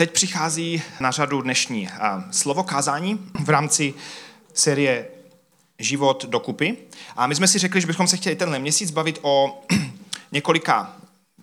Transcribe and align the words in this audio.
teď 0.00 0.12
přichází 0.12 0.82
na 1.00 1.10
řadu 1.10 1.42
dnešní 1.42 1.88
slovo 2.30 2.62
kázání 2.62 3.18
v 3.44 3.48
rámci 3.48 3.94
série 4.54 5.08
Život 5.78 6.24
dokupy. 6.24 6.76
A 7.16 7.26
my 7.26 7.34
jsme 7.34 7.48
si 7.48 7.58
řekli, 7.58 7.80
že 7.80 7.86
bychom 7.86 8.08
se 8.08 8.16
chtěli 8.16 8.36
tenhle 8.36 8.58
měsíc 8.58 8.90
bavit 8.90 9.18
o 9.22 9.62
několika 10.32 10.96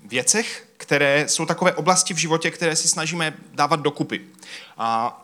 věcech, 0.05 0.67
které 0.77 1.27
jsou 1.27 1.45
takové 1.45 1.73
oblasti 1.73 2.13
v 2.13 2.17
životě, 2.17 2.51
které 2.51 2.75
si 2.75 2.87
snažíme 2.87 3.33
dávat 3.53 3.79
dokupy. 3.79 4.21
A 4.77 5.21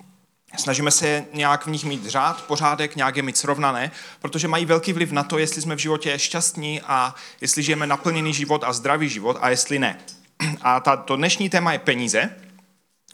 snažíme 0.56 0.90
se 0.90 1.24
nějak 1.32 1.66
v 1.66 1.70
nich 1.70 1.84
mít 1.84 2.06
řád, 2.06 2.44
pořádek, 2.46 2.96
nějak 2.96 3.16
je 3.16 3.22
mít 3.22 3.36
srovnané, 3.36 3.90
protože 4.20 4.48
mají 4.48 4.66
velký 4.66 4.92
vliv 4.92 5.12
na 5.12 5.22
to, 5.22 5.38
jestli 5.38 5.62
jsme 5.62 5.76
v 5.76 5.78
životě 5.78 6.18
šťastní 6.18 6.80
a 6.80 7.14
jestli 7.40 7.62
žijeme 7.62 7.86
naplněný 7.86 8.34
život 8.34 8.64
a 8.64 8.72
zdravý 8.72 9.08
život 9.08 9.36
a 9.40 9.50
jestli 9.50 9.78
ne. 9.78 9.98
A 10.62 10.80
ta, 10.80 10.96
to 10.96 11.16
dnešní 11.16 11.50
téma 11.50 11.72
je 11.72 11.78
peníze, 11.78 12.30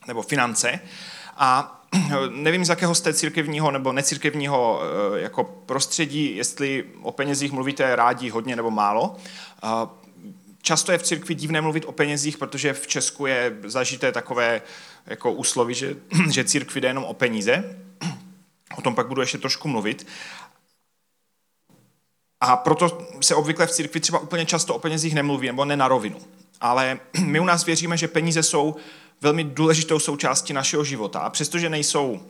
nebo 0.07 0.23
finance. 0.23 0.81
A 1.37 1.81
nevím, 2.31 2.65
z 2.65 2.69
jakého 2.69 2.95
jste 2.95 3.15
církevního 3.15 3.71
nebo 3.71 3.93
necírkevního 3.93 4.81
eh, 4.83 5.21
jako 5.21 5.45
prostředí, 5.45 6.37
jestli 6.37 6.85
o 7.03 7.13
penězích 7.13 7.53
mluvíte 7.53 7.97
rádi 7.97 8.31
hodně 8.31 8.57
nebo 8.57 8.71
málo. 8.71 9.17
Často 10.63 10.93
je 10.93 10.99
v 10.99 11.03
církvi 11.03 11.35
divné 11.35 11.61
mluvit 11.61 11.85
o 11.85 11.93
penězích, 11.93 12.39
protože 12.39 12.73
v 12.73 12.87
Česku 12.87 13.27
je 13.27 13.57
zažité 13.65 14.13
takové 14.13 14.63
jako 15.07 15.33
úsloví, 15.33 15.75
že, 15.75 15.97
že 16.31 16.45
církvi 16.45 16.81
jde 16.81 16.89
jenom 16.89 17.05
o 17.05 17.15
peníze. 17.15 17.77
O 18.79 18.83
tom 18.83 18.95
pak 18.95 19.09
budu 19.09 19.21
ještě 19.21 19.39
trošku 19.39 19.69
mluvit. 19.69 20.07
A 22.41 22.57
proto 22.57 23.09
se 23.21 23.35
obvykle 23.35 23.67
v 23.67 23.71
církvi 23.71 24.01
třeba 24.01 24.19
úplně 24.19 24.47
často 24.47 24.75
o 24.75 24.79
penězích 24.79 25.15
nemluví, 25.15 25.47
nebo 25.47 25.65
ne 25.65 25.77
na 25.77 25.89
rovinu. 25.89 26.21
Ale 26.61 27.01
my 27.25 27.41
u 27.41 27.45
nás 27.45 27.65
věříme, 27.65 27.97
že 27.97 28.09
peníze 28.09 28.43
jsou 28.43 28.77
velmi 29.21 29.45
důležitou 29.45 29.99
součástí 29.99 30.53
našeho 30.53 30.85
života. 30.85 31.21
A 31.21 31.31
přestože 31.31 31.69
nejsou 31.69 32.23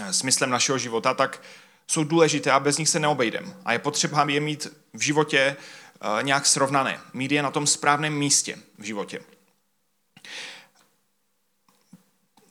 eh, 0.00 0.12
smyslem 0.12 0.50
našeho 0.50 0.78
života, 0.78 1.14
tak 1.14 1.42
jsou 1.86 2.04
důležité 2.04 2.50
a 2.50 2.60
bez 2.60 2.78
nich 2.78 2.88
se 2.88 3.00
neobejdeme. 3.00 3.56
A 3.64 3.72
je 3.72 3.78
potřeba 3.78 4.26
je 4.28 4.40
mít 4.40 4.66
v 4.92 5.00
životě 5.00 5.56
eh, 6.00 6.22
nějak 6.22 6.46
srovnané, 6.46 7.00
mít 7.12 7.32
je 7.32 7.42
na 7.42 7.50
tom 7.50 7.66
správném 7.66 8.14
místě 8.14 8.58
v 8.78 8.82
životě. 8.82 9.20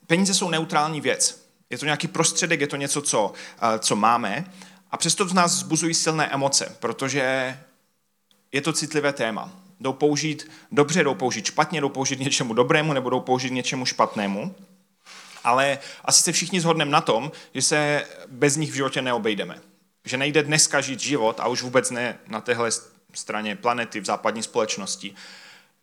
Peníze 0.06 0.34
jsou 0.34 0.50
neutrální 0.50 1.00
věc. 1.00 1.46
Je 1.70 1.78
to 1.78 1.84
nějaký 1.84 2.08
prostředek, 2.08 2.60
je 2.60 2.66
to 2.66 2.76
něco, 2.76 3.02
co, 3.02 3.32
eh, 3.62 3.78
co 3.78 3.96
máme 3.96 4.52
a 4.90 4.96
přesto 4.96 5.24
v 5.24 5.34
nás 5.34 5.52
zbuzují 5.52 5.94
silné 5.94 6.28
emoce, 6.28 6.76
protože 6.80 7.58
je 8.52 8.60
to 8.60 8.72
citlivé 8.72 9.12
téma 9.12 9.65
jdou 9.80 9.92
použít 9.92 10.50
dobře, 10.72 11.04
jdou 11.04 11.14
použít 11.14 11.46
špatně, 11.46 11.80
jdou 11.80 11.88
použít 11.88 12.20
něčemu 12.20 12.54
dobrému 12.54 12.92
nebo 12.92 13.10
jdou 13.10 13.20
použít 13.20 13.52
něčemu 13.52 13.86
špatnému. 13.86 14.54
Ale 15.44 15.78
asi 16.04 16.22
se 16.22 16.32
všichni 16.32 16.60
shodneme 16.60 16.90
na 16.90 17.00
tom, 17.00 17.32
že 17.54 17.62
se 17.62 18.06
bez 18.26 18.56
nich 18.56 18.70
v 18.70 18.74
životě 18.74 19.02
neobejdeme. 19.02 19.60
Že 20.04 20.16
nejde 20.16 20.42
dneska 20.42 20.80
žít 20.80 21.00
život, 21.00 21.40
a 21.40 21.48
už 21.48 21.62
vůbec 21.62 21.90
ne 21.90 22.18
na 22.26 22.40
téhle 22.40 22.70
straně 23.14 23.56
planety, 23.56 24.00
v 24.00 24.04
západní 24.04 24.42
společnosti, 24.42 25.14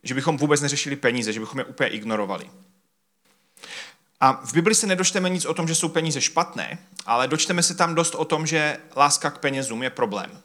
že 0.03 0.13
bychom 0.13 0.37
vůbec 0.37 0.61
neřešili 0.61 0.95
peníze, 0.95 1.33
že 1.33 1.39
bychom 1.39 1.59
je 1.59 1.65
úplně 1.65 1.89
ignorovali. 1.89 2.49
A 4.19 4.31
v 4.45 4.53
Bibli 4.53 4.75
se 4.75 4.87
nedočteme 4.87 5.29
nic 5.29 5.45
o 5.45 5.53
tom, 5.53 5.67
že 5.67 5.75
jsou 5.75 5.89
peníze 5.89 6.21
špatné, 6.21 6.77
ale 7.05 7.27
dočteme 7.27 7.63
se 7.63 7.75
tam 7.75 7.95
dost 7.95 8.15
o 8.15 8.25
tom, 8.25 8.47
že 8.47 8.77
láska 8.95 9.31
k 9.31 9.37
penězům 9.37 9.83
je 9.83 9.89
problém. 9.89 10.41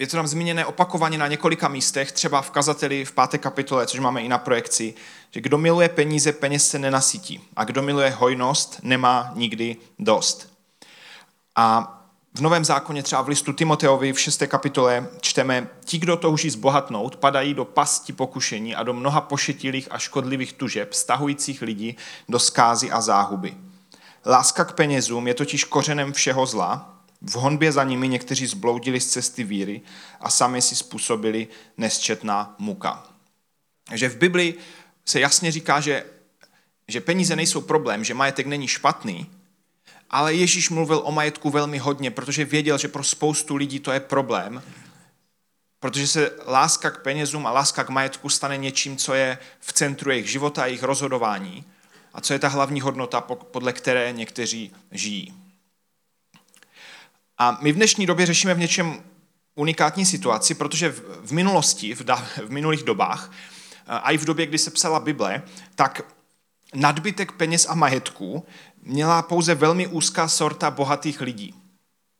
Je 0.00 0.06
to 0.06 0.16
tam 0.16 0.26
zmíněné 0.26 0.66
opakovaně 0.66 1.18
na 1.18 1.26
několika 1.26 1.68
místech, 1.68 2.12
třeba 2.12 2.42
v 2.42 2.50
kazateli 2.50 3.04
v 3.04 3.12
páté 3.12 3.38
kapitole, 3.38 3.86
což 3.86 4.00
máme 4.00 4.22
i 4.22 4.28
na 4.28 4.38
projekci, 4.38 4.94
že 5.30 5.40
kdo 5.40 5.58
miluje 5.58 5.88
peníze, 5.88 6.32
peněz 6.32 6.68
se 6.68 6.78
nenasytí 6.78 7.40
a 7.56 7.64
kdo 7.64 7.82
miluje 7.82 8.10
hojnost, 8.10 8.80
nemá 8.82 9.32
nikdy 9.34 9.76
dost. 9.98 10.52
A 11.56 11.96
v 12.34 12.40
Novém 12.40 12.64
zákoně, 12.64 13.02
třeba 13.02 13.22
v 13.22 13.28
listu 13.28 13.52
Timoteovi 13.52 14.12
v 14.12 14.20
6. 14.20 14.42
kapitole, 14.46 15.08
čteme, 15.20 15.68
ti, 15.84 15.98
kdo 15.98 16.16
touží 16.16 16.50
zbohatnout, 16.50 17.16
padají 17.16 17.54
do 17.54 17.64
pasti 17.64 18.12
pokušení 18.12 18.74
a 18.74 18.82
do 18.82 18.92
mnoha 18.92 19.20
pošetilých 19.20 19.88
a 19.90 19.98
škodlivých 19.98 20.52
tužeb, 20.52 20.92
stahujících 20.92 21.62
lidí 21.62 21.96
do 22.28 22.38
skázy 22.38 22.90
a 22.90 23.00
záhuby. 23.00 23.56
Láska 24.26 24.64
k 24.64 24.72
penězům 24.72 25.26
je 25.26 25.34
totiž 25.34 25.64
kořenem 25.64 26.12
všeho 26.12 26.46
zla 26.46 26.99
v 27.22 27.34
honbě 27.34 27.72
za 27.72 27.84
nimi 27.84 28.08
někteří 28.08 28.46
zbloudili 28.46 29.00
z 29.00 29.06
cesty 29.06 29.44
víry 29.44 29.80
a 30.20 30.30
sami 30.30 30.62
si 30.62 30.76
způsobili 30.76 31.48
nesčetná 31.76 32.54
muka. 32.58 33.06
Že 33.92 34.08
v 34.08 34.16
Bibli 34.16 34.54
se 35.04 35.20
jasně 35.20 35.52
říká, 35.52 35.80
že, 35.80 36.04
že 36.88 37.00
peníze 37.00 37.36
nejsou 37.36 37.60
problém, 37.60 38.04
že 38.04 38.14
majetek 38.14 38.46
není 38.46 38.68
špatný, 38.68 39.30
ale 40.10 40.34
Ježíš 40.34 40.70
mluvil 40.70 41.02
o 41.04 41.12
majetku 41.12 41.50
velmi 41.50 41.78
hodně, 41.78 42.10
protože 42.10 42.44
věděl, 42.44 42.78
že 42.78 42.88
pro 42.88 43.04
spoustu 43.04 43.56
lidí 43.56 43.80
to 43.80 43.92
je 43.92 44.00
problém, 44.00 44.62
protože 45.80 46.06
se 46.06 46.32
láska 46.46 46.90
k 46.90 47.02
penězům 47.02 47.46
a 47.46 47.52
láska 47.52 47.84
k 47.84 47.88
majetku 47.88 48.28
stane 48.28 48.56
něčím, 48.56 48.96
co 48.96 49.14
je 49.14 49.38
v 49.60 49.72
centru 49.72 50.10
jejich 50.10 50.30
života 50.30 50.62
a 50.62 50.66
jejich 50.66 50.82
rozhodování 50.82 51.64
a 52.14 52.20
co 52.20 52.32
je 52.32 52.38
ta 52.38 52.48
hlavní 52.48 52.80
hodnota, 52.80 53.20
podle 53.20 53.72
které 53.72 54.12
někteří 54.12 54.72
žijí. 54.92 55.34
A 57.40 57.58
my 57.60 57.72
v 57.72 57.74
dnešní 57.74 58.06
době 58.06 58.26
řešíme 58.26 58.54
v 58.54 58.58
něčem 58.58 59.02
unikátní 59.54 60.06
situaci, 60.06 60.54
protože 60.54 60.94
v 61.24 61.32
minulosti, 61.32 61.94
v, 61.94 62.04
da, 62.04 62.16
v 62.16 62.50
minulých 62.50 62.82
dobách, 62.82 63.32
a 63.86 64.10
i 64.10 64.18
v 64.18 64.24
době, 64.24 64.46
kdy 64.46 64.58
se 64.58 64.70
psala 64.70 65.00
Bible, 65.00 65.42
tak 65.74 66.02
nadbytek 66.74 67.32
peněz 67.32 67.66
a 67.68 67.74
majetků 67.74 68.46
měla 68.82 69.22
pouze 69.22 69.54
velmi 69.54 69.86
úzká 69.86 70.28
sorta 70.28 70.70
bohatých 70.70 71.20
lidí. 71.20 71.54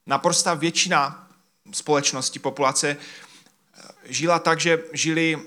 Naprostá 0.07 0.55
většina 0.55 1.29
společnosti, 1.73 2.39
populace 2.39 2.89
e, 2.89 2.97
žila 4.05 4.39
tak, 4.39 4.61
že 4.61 4.83
žili 4.93 5.37
e, 5.37 5.43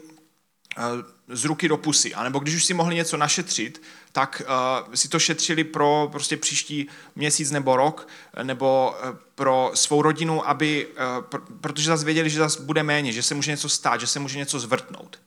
z 1.35 1.45
ruky 1.45 1.67
do 1.67 1.77
pusy. 1.77 2.13
A 2.13 2.23
nebo 2.23 2.39
když 2.39 2.55
už 2.55 2.65
si 2.65 2.73
mohli 2.73 2.95
něco 2.95 3.17
našetřit, 3.17 3.81
tak 4.13 4.41
uh, 4.87 4.93
si 4.93 5.07
to 5.07 5.19
šetřili 5.19 5.63
pro 5.63 6.09
prostě 6.11 6.37
příští 6.37 6.87
měsíc 7.15 7.51
nebo 7.51 7.75
rok, 7.75 8.07
nebo 8.43 8.95
uh, 9.03 9.17
pro 9.35 9.71
svou 9.73 10.01
rodinu, 10.01 10.49
aby, 10.49 10.87
uh, 10.87 11.25
pr- 11.25 11.59
protože 11.61 11.87
zase 11.87 12.05
věděli, 12.05 12.29
že 12.29 12.39
zase 12.39 12.61
bude 12.61 12.83
méně, 12.83 13.11
že 13.11 13.23
se 13.23 13.35
může 13.35 13.51
něco 13.51 13.69
stát, 13.69 13.99
že 13.99 14.07
se 14.07 14.19
může 14.19 14.37
něco 14.37 14.59
zvrtnout. 14.59 15.19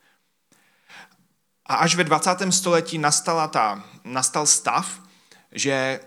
A 1.67 1.75
až 1.75 1.95
ve 1.95 2.05
20. 2.05 2.31
století 2.51 2.99
nastala 2.99 3.49
ta, 3.49 3.85
nastal 4.05 4.47
stav, 4.47 5.01
že 5.53 6.01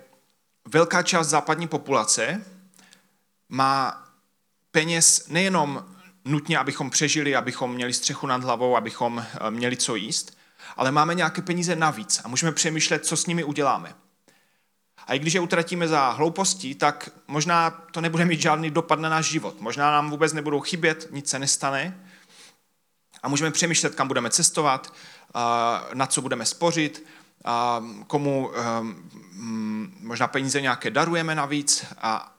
velká 0.68 1.03
část 1.03 1.28
západní 1.28 1.68
populace 1.68 2.45
má 3.50 4.03
peněz 4.72 5.28
nejenom 5.28 5.85
nutně, 6.25 6.57
abychom 6.57 6.89
přežili, 6.89 7.35
abychom 7.35 7.73
měli 7.73 7.94
střechu 7.94 8.28
nad 8.28 8.44
hlavou, 8.44 8.75
abychom 8.75 9.25
měli 9.50 9.78
co 9.78 9.95
jíst, 9.95 10.38
ale 10.78 10.91
máme 10.91 11.16
nějaké 11.16 11.41
peníze 11.41 11.75
navíc 11.75 12.22
a 12.24 12.28
můžeme 12.28 12.52
přemýšlet, 12.52 13.06
co 13.06 13.18
s 13.18 13.25
nimi 13.25 13.44
uděláme. 13.44 13.96
A 15.07 15.13
i 15.13 15.19
když 15.19 15.34
je 15.34 15.40
utratíme 15.40 15.88
za 15.88 16.09
hloupostí, 16.09 16.75
tak 16.75 17.09
možná 17.28 17.69
to 17.69 18.02
nebude 18.02 18.25
mít 18.25 18.41
žádný 18.41 18.72
dopad 18.72 19.00
na 19.00 19.09
náš 19.09 19.25
život. 19.25 19.62
Možná 19.62 19.91
nám 19.91 20.09
vůbec 20.09 20.34
nebudou 20.34 20.59
chybět, 20.59 21.07
nic 21.12 21.30
se 21.30 21.40
nestane. 21.40 22.00
A 23.24 23.30
můžeme 23.30 23.52
přemýšlet, 23.52 23.96
kam 23.96 24.07
budeme 24.07 24.30
cestovat, 24.30 24.94
na 25.94 26.06
co 26.06 26.22
budeme 26.22 26.46
spořit, 26.46 27.06
komu 28.07 28.51
mm, 29.31 29.97
možná 30.01 30.28
peníze 30.28 30.62
nějaké 30.62 30.90
darujeme 30.91 31.36
navíc, 31.36 31.86
a, 31.97 32.36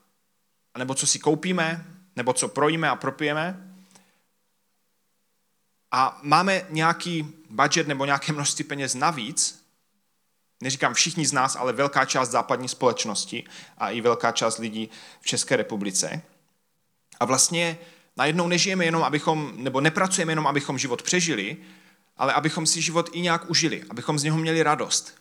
nebo 0.79 0.95
co 0.95 1.07
si 1.07 1.19
koupíme, 1.19 1.87
nebo 2.17 2.33
co 2.33 2.49
projíme 2.49 2.91
a 2.91 2.97
propijeme 2.97 3.70
a 5.93 6.21
máme 6.23 6.63
nějaký 6.71 7.35
budget 7.51 7.89
nebo 7.89 8.05
nějaké 8.05 8.33
množství 8.33 8.65
peněz 8.65 8.95
navíc, 8.95 9.65
neříkám 10.61 10.95
všichni 10.95 11.27
z 11.27 11.33
nás, 11.33 11.57
ale 11.57 11.73
velká 11.73 12.05
část 12.05 12.31
západní 12.31 12.69
společnosti 12.69 13.45
a 13.79 13.91
i 13.91 14.01
velká 14.01 14.33
část 14.33 14.59
lidí 14.59 14.91
v 15.21 15.27
České 15.27 15.57
republice. 15.57 16.23
A 17.21 17.25
vlastně 17.25 17.79
najednou 18.17 18.49
nežijeme 18.49 18.85
jenom, 18.85 19.03
abychom, 19.03 19.53
nebo 19.57 19.81
nepracujeme 19.81 20.33
jenom, 20.33 20.47
abychom 20.47 20.79
život 20.79 21.03
přežili, 21.03 21.57
ale 22.17 22.33
abychom 22.33 22.67
si 22.67 22.83
život 22.83 23.11
i 23.13 23.21
nějak 23.21 23.51
užili, 23.51 23.85
abychom 23.91 24.19
z 24.19 24.23
něho 24.23 24.39
měli 24.39 24.63
radost. 24.63 25.15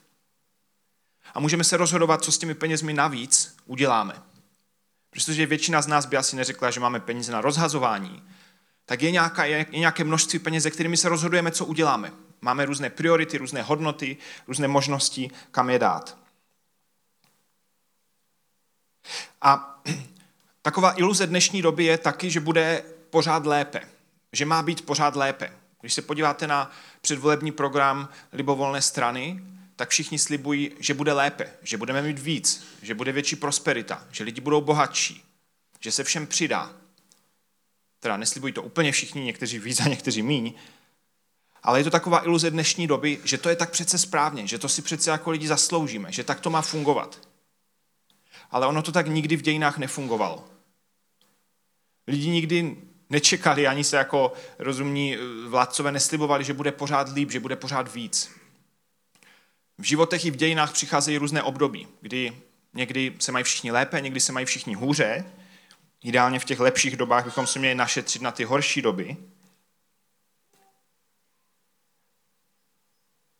A 1.33 1.39
můžeme 1.39 1.63
se 1.63 1.77
rozhodovat, 1.77 2.23
co 2.23 2.31
s 2.31 2.37
těmi 2.37 2.53
penězmi 2.53 2.93
navíc 2.93 3.55
uděláme. 3.65 4.13
Protože 5.09 5.45
většina 5.45 5.81
z 5.81 5.87
nás 5.87 6.05
by 6.05 6.17
asi 6.17 6.35
neřekla, 6.35 6.71
že 6.71 6.79
máme 6.79 6.99
peníze 6.99 7.31
na 7.31 7.41
rozhazování, 7.41 8.23
tak 8.89 9.01
je, 9.01 9.11
nějaká, 9.11 9.45
je, 9.45 9.65
nějaké 9.71 10.03
množství 10.03 10.39
peněz, 10.39 10.63
se 10.63 10.71
kterými 10.71 10.97
se 10.97 11.09
rozhodujeme, 11.09 11.51
co 11.51 11.65
uděláme. 11.65 12.11
Máme 12.41 12.65
různé 12.65 12.89
priority, 12.89 13.37
různé 13.37 13.61
hodnoty, 13.61 14.17
různé 14.47 14.67
možnosti, 14.67 15.31
kam 15.51 15.69
je 15.69 15.79
dát. 15.79 16.17
A 19.41 19.81
taková 20.61 20.99
iluze 20.99 21.27
dnešní 21.27 21.61
doby 21.61 21.83
je 21.83 21.97
taky, 21.97 22.29
že 22.29 22.39
bude 22.39 22.83
pořád 23.09 23.45
lépe. 23.45 23.81
Že 24.31 24.45
má 24.45 24.61
být 24.61 24.85
pořád 24.85 25.15
lépe. 25.15 25.53
Když 25.81 25.93
se 25.93 26.01
podíváte 26.01 26.47
na 26.47 26.71
předvolební 27.01 27.51
program 27.51 28.09
libovolné 28.33 28.81
strany, 28.81 29.43
tak 29.75 29.89
všichni 29.89 30.19
slibují, 30.19 30.71
že 30.79 30.93
bude 30.93 31.13
lépe, 31.13 31.53
že 31.61 31.77
budeme 31.77 32.01
mít 32.01 32.19
víc, 32.19 32.67
že 32.81 32.95
bude 32.95 33.11
větší 33.11 33.35
prosperita, 33.35 34.07
že 34.11 34.23
lidi 34.23 34.41
budou 34.41 34.61
bohatší, 34.61 35.23
že 35.79 35.91
se 35.91 36.03
všem 36.03 36.27
přidá. 36.27 36.78
Teda 37.99 38.17
neslibují 38.17 38.53
to 38.53 38.63
úplně 38.63 38.91
všichni, 38.91 39.23
někteří 39.23 39.59
víc 39.59 39.79
a 39.79 39.89
někteří 39.89 40.21
míň, 40.21 40.53
ale 41.63 41.79
je 41.79 41.83
to 41.83 41.89
taková 41.89 42.25
iluze 42.25 42.51
dnešní 42.51 42.87
doby, 42.87 43.19
že 43.23 43.37
to 43.37 43.49
je 43.49 43.55
tak 43.55 43.71
přece 43.71 43.97
správně, 43.97 44.47
že 44.47 44.57
to 44.57 44.69
si 44.69 44.81
přece 44.81 45.11
jako 45.11 45.31
lidi 45.31 45.47
zasloužíme, 45.47 46.11
že 46.11 46.23
tak 46.23 46.39
to 46.39 46.49
má 46.49 46.61
fungovat. 46.61 47.27
Ale 48.51 48.67
ono 48.67 48.81
to 48.81 48.91
tak 48.91 49.07
nikdy 49.07 49.35
v 49.35 49.41
dějinách 49.41 49.77
nefungovalo. 49.77 50.45
Lidi 52.07 52.29
nikdy 52.29 52.77
nečekali, 53.09 53.67
ani 53.67 53.83
se 53.83 53.97
jako 53.97 54.33
rozumní 54.59 55.15
eh, 55.15 55.19
vládcové 55.47 55.91
neslibovali, 55.91 56.43
že 56.43 56.53
bude 56.53 56.71
pořád 56.71 57.13
líp, 57.13 57.31
že 57.31 57.39
bude 57.39 57.55
pořád 57.55 57.93
víc. 57.93 58.31
V 59.77 59.83
životech 59.83 60.25
i 60.25 60.31
v 60.31 60.35
dějinách 60.35 60.73
přicházejí 60.73 61.17
různé 61.17 61.43
období, 61.43 61.87
kdy 62.01 62.37
někdy 62.73 63.13
se 63.19 63.31
mají 63.31 63.43
všichni 63.43 63.71
lépe, 63.71 64.01
někdy 64.01 64.19
se 64.19 64.31
mají 64.31 64.45
všichni 64.45 64.75
hůře. 64.75 65.25
Ideálně 66.03 66.39
v 66.39 66.45
těch 66.45 66.59
lepších 66.59 66.97
dobách 66.97 67.25
bychom 67.25 67.47
se 67.47 67.59
měli 67.59 67.75
našetřit 67.75 68.21
na 68.21 68.31
ty 68.31 68.43
horší 68.43 68.81
doby. 68.81 69.17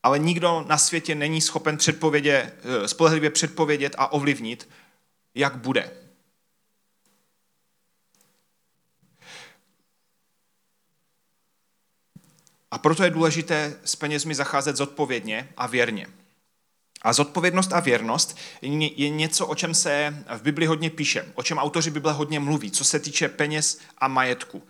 Ale 0.04 0.20
nikdo 0.20 0.66
na 0.68 0.78
světě 0.78 1.16
není 1.16 1.42
schopen 1.42 1.78
předpovědě, 1.78 2.54
eh, 2.84 2.88
spolehlivě 2.88 3.30
předpovědět 3.30 3.96
a 3.98 4.12
ovlivnit, 4.12 4.70
jak 5.36 5.58
bude. 5.58 5.92
A 12.72 12.78
proto 12.78 13.04
je 13.04 13.10
důležité 13.10 13.80
s 13.86 13.96
penězmi 13.96 14.36
zacházet 14.36 14.76
zodpovědně 14.76 15.54
a 15.58 15.68
věrně. 15.68 16.19
A 17.02 17.14
zodpovědnost 17.14 17.74
a 17.74 17.80
věrnost 17.80 18.38
je 18.62 19.10
něco, 19.10 19.48
o 19.48 19.56
čem 19.56 19.74
se 19.74 20.24
v 20.38 20.42
Bibli 20.42 20.66
hodně 20.66 20.90
píše, 20.90 21.32
o 21.36 21.44
čem 21.44 21.58
autoři 21.58 21.92
Bible 21.92 22.14
hodně 22.14 22.40
mluví, 22.40 22.72
co 22.72 22.84
se 22.84 23.00
týče 23.00 23.30
peněz 23.30 23.80
a 23.98 24.08
majetku. 24.08 24.64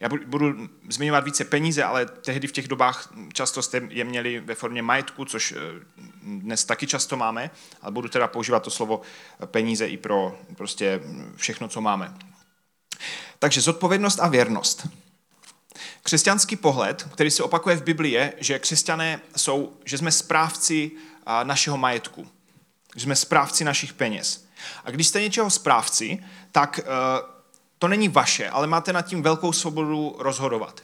Já 0.00 0.08
budu 0.26 0.68
zmiňovat 0.88 1.24
více 1.24 1.44
peníze, 1.44 1.84
ale 1.84 2.06
tehdy 2.06 2.48
v 2.48 2.52
těch 2.52 2.68
dobách 2.68 3.12
často 3.32 3.62
jste 3.62 3.82
je 3.88 4.04
měli 4.04 4.40
ve 4.40 4.54
formě 4.54 4.82
majetku, 4.82 5.24
což 5.24 5.52
eh, 5.52 5.56
dnes 6.22 6.64
taky 6.64 6.86
často 6.86 7.16
máme, 7.16 7.50
ale 7.82 7.92
budu 7.92 8.08
teda 8.08 8.26
používat 8.26 8.62
to 8.62 8.70
slovo 8.70 9.00
peníze 9.46 9.86
i 9.86 9.96
pro 9.96 10.38
prostě 10.56 11.00
všechno, 11.36 11.68
co 11.68 11.80
máme. 11.80 12.14
Takže 13.38 13.60
zodpovědnost 13.60 14.20
a 14.20 14.28
věrnost. 14.28 14.88
Křesťanský 16.02 16.56
pohled, 16.56 17.08
který 17.12 17.30
se 17.30 17.42
opakuje 17.42 17.76
v 17.76 17.82
Biblii, 17.82 18.14
je, 18.14 18.32
že 18.38 18.58
křesťané 18.58 19.20
jsou, 19.36 19.76
že 19.84 19.98
jsme 19.98 20.12
správci 20.12 20.90
našeho 21.42 21.76
majetku. 21.76 22.28
Jsme 22.96 23.16
správci 23.16 23.64
našich 23.64 23.92
peněz. 23.92 24.46
A 24.84 24.90
když 24.90 25.08
jste 25.08 25.20
něčeho 25.20 25.50
správci, 25.50 26.24
tak 26.52 26.78
e, 26.78 26.82
to 27.78 27.88
není 27.88 28.08
vaše, 28.08 28.50
ale 28.50 28.66
máte 28.66 28.92
nad 28.92 29.02
tím 29.02 29.22
velkou 29.22 29.52
svobodu 29.52 30.16
rozhodovat. 30.18 30.82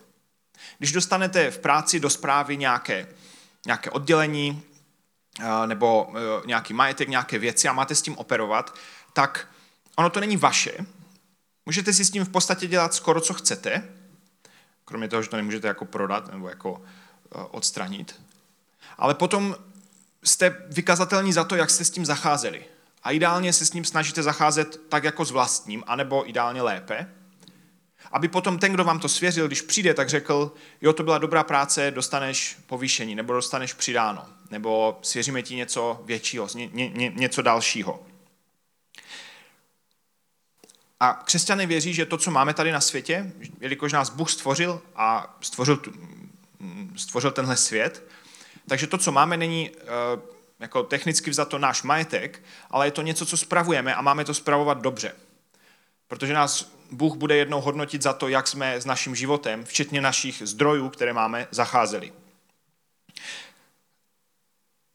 Když 0.79 0.93
dostanete 0.93 1.51
v 1.51 1.59
práci 1.59 2.01
do 2.01 2.11
zprávy 2.11 2.57
nějaké, 2.57 3.09
nějaké 3.67 3.91
oddělení 3.91 4.63
e, 5.41 5.67
nebo 5.67 6.13
e, 6.17 6.47
nějaký 6.47 6.75
majetek, 6.75 7.09
nějaké 7.09 7.39
věci 7.39 7.69
a 7.69 7.73
máte 7.73 7.95
s 7.95 8.03
tím 8.03 8.19
operovat, 8.19 8.75
tak 9.13 9.49
ono 9.97 10.11
to 10.11 10.21
není 10.21 10.37
vaše. 10.37 10.73
Můžete 11.67 11.93
si 11.93 12.05
s 12.05 12.11
tím 12.11 12.25
v 12.25 12.29
podstatě 12.29 12.67
dělat 12.67 12.95
skoro, 12.95 13.21
co 13.21 13.35
chcete, 13.35 13.89
kromě 14.85 15.09
toho, 15.09 15.23
že 15.23 15.29
to 15.29 15.37
nemůžete 15.37 15.69
jako 15.69 15.85
prodat 15.85 16.33
nebo 16.33 16.49
jako 16.49 16.83
odstranit. 17.51 18.21
Ale 18.99 19.15
potom 19.15 19.57
jste 20.25 20.57
vykazatelní 20.67 21.33
za 21.33 21.45
to, 21.45 21.57
jak 21.57 21.71
jste 21.71 21.85
s 21.85 21.91
tím 21.91 22.07
zacházeli. 22.07 22.65
A 23.03 23.11
ideálně 23.11 23.53
se 23.53 23.67
s 23.67 23.73
ním 23.73 23.85
snažíte 23.85 24.23
zacházet 24.23 24.81
tak 24.89 25.05
jako 25.05 25.25
s 25.25 25.31
vlastním, 25.31 25.85
anebo 25.87 26.29
ideálně 26.29 26.63
lépe, 26.63 27.09
aby 28.13 28.29
potom 28.29 28.59
ten, 28.59 28.73
kdo 28.73 28.85
vám 28.85 29.01
to 29.01 29.09
svěřil, 29.09 29.47
když 29.47 29.63
přijde, 29.63 29.95
tak 29.95 30.09
řekl, 30.09 30.55
jo, 30.81 30.93
to 30.93 31.03
byla 31.03 31.19
dobrá 31.19 31.43
práce, 31.45 31.91
dostaneš 31.91 32.57
povýšení, 32.67 33.15
nebo 33.15 33.33
dostaneš 33.33 33.73
přidáno, 33.73 34.27
nebo 34.51 34.99
svěříme 35.03 35.43
ti 35.43 35.55
něco 35.55 36.03
většího, 36.05 36.49
ně, 36.55 36.69
ně, 36.73 37.13
něco 37.15 37.43
dalšího. 37.43 38.07
A 41.01 41.23
křesťané 41.25 41.67
věří, 41.67 41.95
že 41.95 42.07
to, 42.07 42.19
co 42.19 42.31
máme 42.31 42.55
tady 42.55 42.73
na 42.73 42.81
světě, 42.81 43.33
jelikož 43.61 43.93
nás 43.93 44.11
Bůh 44.11 44.31
stvořil 44.31 44.83
a 44.97 45.37
stvořil, 45.41 45.77
tu, 45.77 45.93
stvořil 46.97 47.31
tenhle 47.31 47.57
svět, 47.57 48.05
takže 48.69 48.87
to, 48.87 48.99
co 48.99 49.13
máme, 49.13 49.37
není 49.37 49.71
eh, 49.71 49.85
jako 50.61 50.83
technicky 50.83 51.31
vzato 51.31 51.59
náš 51.59 51.83
majetek, 51.83 52.43
ale 52.71 52.87
je 52.87 52.91
to 52.91 53.03
něco, 53.03 53.27
co 53.27 53.37
spravujeme 53.37 53.95
a 53.95 54.03
máme 54.03 54.25
to 54.25 54.35
spravovat 54.35 54.81
dobře. 54.81 55.15
Protože 56.09 56.33
nás 56.33 56.73
Bůh 56.91 57.17
bude 57.17 57.37
jednou 57.37 57.61
hodnotit 57.61 58.03
za 58.03 58.13
to, 58.13 58.29
jak 58.29 58.49
jsme 58.49 58.81
s 58.81 58.85
naším 58.85 59.15
životem, 59.15 59.65
včetně 59.65 60.01
našich 60.01 60.43
zdrojů, 60.45 60.89
které 60.89 61.13
máme, 61.13 61.49
zacházeli. 61.51 62.13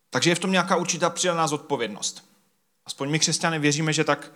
Takže 0.09 0.29
je 0.29 0.35
v 0.35 0.39
tom 0.39 0.51
nějaká 0.51 0.75
určitá 0.75 1.09
přidaná 1.09 1.47
zodpovědnost. 1.47 2.25
Aspoň 2.85 3.09
my 3.09 3.19
křesťané 3.19 3.59
věříme, 3.59 3.93
že 3.93 4.03
tak, 4.03 4.31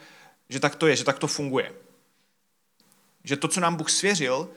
že 0.50 0.60
tak 0.60 0.76
to 0.76 0.88
je, 0.88 0.96
že 0.96 1.04
tak 1.04 1.20
to 1.20 1.28
funguje. 1.28 1.74
Že 3.24 3.38
to, 3.38 3.48
co 3.48 3.60
nám 3.60 3.76
Bůh 3.76 3.90
svěřil, 3.90 4.50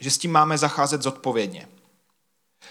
že 0.00 0.10
s 0.10 0.18
tím 0.18 0.32
máme 0.32 0.58
zacházet 0.58 1.02
zodpovědně. 1.02 1.68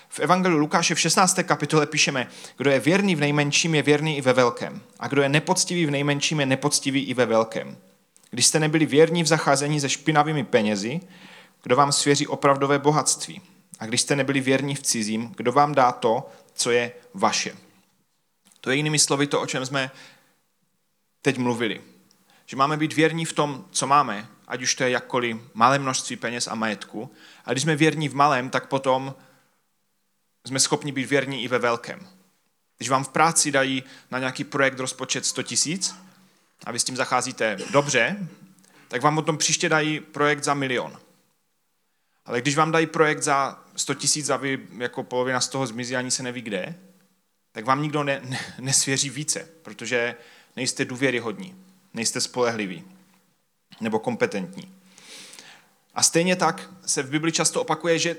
V 0.09 0.19
Evangeliu 0.19 0.57
Lukáše 0.57 0.95
v 0.95 0.99
16. 0.99 1.39
kapitole 1.43 1.85
píšeme, 1.85 2.27
kdo 2.57 2.69
je 2.69 2.79
věrný 2.79 3.15
v 3.15 3.19
nejmenším, 3.19 3.75
je 3.75 3.81
věrný 3.81 4.17
i 4.17 4.21
ve 4.21 4.33
velkém. 4.33 4.81
A 4.99 5.07
kdo 5.07 5.21
je 5.21 5.29
nepoctivý 5.29 5.85
v 5.85 5.91
nejmenším, 5.91 6.39
je 6.39 6.45
nepoctivý 6.45 7.03
i 7.03 7.13
ve 7.13 7.25
velkém. 7.25 7.77
Když 8.29 8.45
jste 8.45 8.59
nebyli 8.59 8.85
věrní 8.85 9.23
v 9.23 9.27
zacházení 9.27 9.81
se 9.81 9.89
špinavými 9.89 10.43
penězi, 10.43 10.99
kdo 11.63 11.75
vám 11.75 11.91
svěří 11.91 12.27
opravdové 12.27 12.79
bohatství. 12.79 13.41
A 13.79 13.85
když 13.85 14.01
jste 14.01 14.15
nebyli 14.15 14.41
věrní 14.41 14.75
v 14.75 14.81
cizím, 14.81 15.33
kdo 15.37 15.51
vám 15.51 15.75
dá 15.75 15.91
to, 15.91 16.29
co 16.53 16.71
je 16.71 16.91
vaše. 17.13 17.55
To 18.61 18.69
je 18.69 18.75
jinými 18.75 18.99
slovy 18.99 19.27
to, 19.27 19.41
o 19.41 19.45
čem 19.45 19.65
jsme 19.65 19.91
teď 21.21 21.37
mluvili. 21.37 21.81
Že 22.45 22.57
máme 22.57 22.77
být 22.77 22.93
věrní 22.93 23.25
v 23.25 23.33
tom, 23.33 23.65
co 23.71 23.87
máme, 23.87 24.27
ať 24.47 24.61
už 24.61 24.75
to 24.75 24.83
je 24.83 24.89
jakkoliv 24.89 25.37
malé 25.53 25.79
množství 25.79 26.15
peněz 26.15 26.47
a 26.47 26.55
majetku. 26.55 27.11
A 27.45 27.51
když 27.51 27.63
jsme 27.63 27.75
věrní 27.75 28.09
v 28.09 28.15
malém, 28.15 28.49
tak 28.49 28.67
potom 28.67 29.15
jsme 30.47 30.59
schopni 30.59 30.91
být 30.91 31.09
věrní 31.09 31.43
i 31.43 31.47
ve 31.47 31.59
velkém. 31.59 32.07
Když 32.77 32.89
vám 32.89 33.03
v 33.03 33.09
práci 33.09 33.51
dají 33.51 33.83
na 34.11 34.19
nějaký 34.19 34.43
projekt 34.43 34.79
rozpočet 34.79 35.25
100 35.25 35.43
tisíc 35.43 35.95
a 36.63 36.71
vy 36.71 36.79
s 36.79 36.83
tím 36.83 36.95
zacházíte 36.95 37.57
dobře, 37.71 38.27
tak 38.87 39.01
vám 39.01 39.15
potom 39.15 39.37
příště 39.37 39.69
dají 39.69 39.99
projekt 39.99 40.43
za 40.43 40.53
milion. 40.53 40.99
Ale 42.25 42.41
když 42.41 42.55
vám 42.55 42.71
dají 42.71 42.87
projekt 42.87 43.23
za 43.23 43.63
100 43.75 43.93
tisíc 43.93 44.29
a 44.29 44.37
vy 44.37 44.59
jako 44.77 45.03
polovina 45.03 45.41
z 45.41 45.47
toho 45.47 45.67
zmizí 45.67 45.95
ani 45.95 46.11
se 46.11 46.23
neví 46.23 46.41
kde, 46.41 46.75
tak 47.51 47.65
vám 47.65 47.81
nikdo 47.81 48.03
ne, 48.03 48.21
ne, 48.23 48.39
nesvěří 48.59 49.09
více, 49.09 49.47
protože 49.61 50.15
nejste 50.55 50.85
důvěryhodní, 50.85 51.55
nejste 51.93 52.21
spolehliví 52.21 52.83
nebo 53.81 53.99
kompetentní. 53.99 54.73
A 55.93 56.03
stejně 56.03 56.35
tak 56.35 56.69
se 56.85 57.03
v 57.03 57.09
Bibli 57.09 57.31
často 57.31 57.61
opakuje, 57.61 57.99
že 57.99 58.17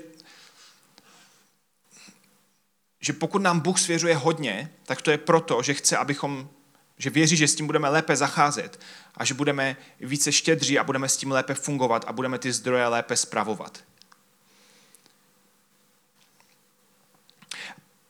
že 3.03 3.13
pokud 3.13 3.41
nám 3.41 3.59
Bůh 3.59 3.79
svěřuje 3.79 4.15
hodně, 4.15 4.71
tak 4.83 5.01
to 5.01 5.11
je 5.11 5.17
proto, 5.17 5.61
že 5.61 5.73
chce, 5.73 5.97
abychom, 5.97 6.49
že 6.97 7.09
věří, 7.09 7.37
že 7.37 7.47
s 7.47 7.55
tím 7.55 7.65
budeme 7.65 7.89
lépe 7.89 8.15
zacházet 8.15 8.79
a 9.17 9.25
že 9.25 9.33
budeme 9.33 9.77
více 9.99 10.31
štědří 10.31 10.79
a 10.79 10.83
budeme 10.83 11.09
s 11.09 11.17
tím 11.17 11.31
lépe 11.31 11.53
fungovat 11.53 12.05
a 12.07 12.13
budeme 12.13 12.39
ty 12.39 12.51
zdroje 12.51 12.87
lépe 12.87 13.15
spravovat. 13.15 13.83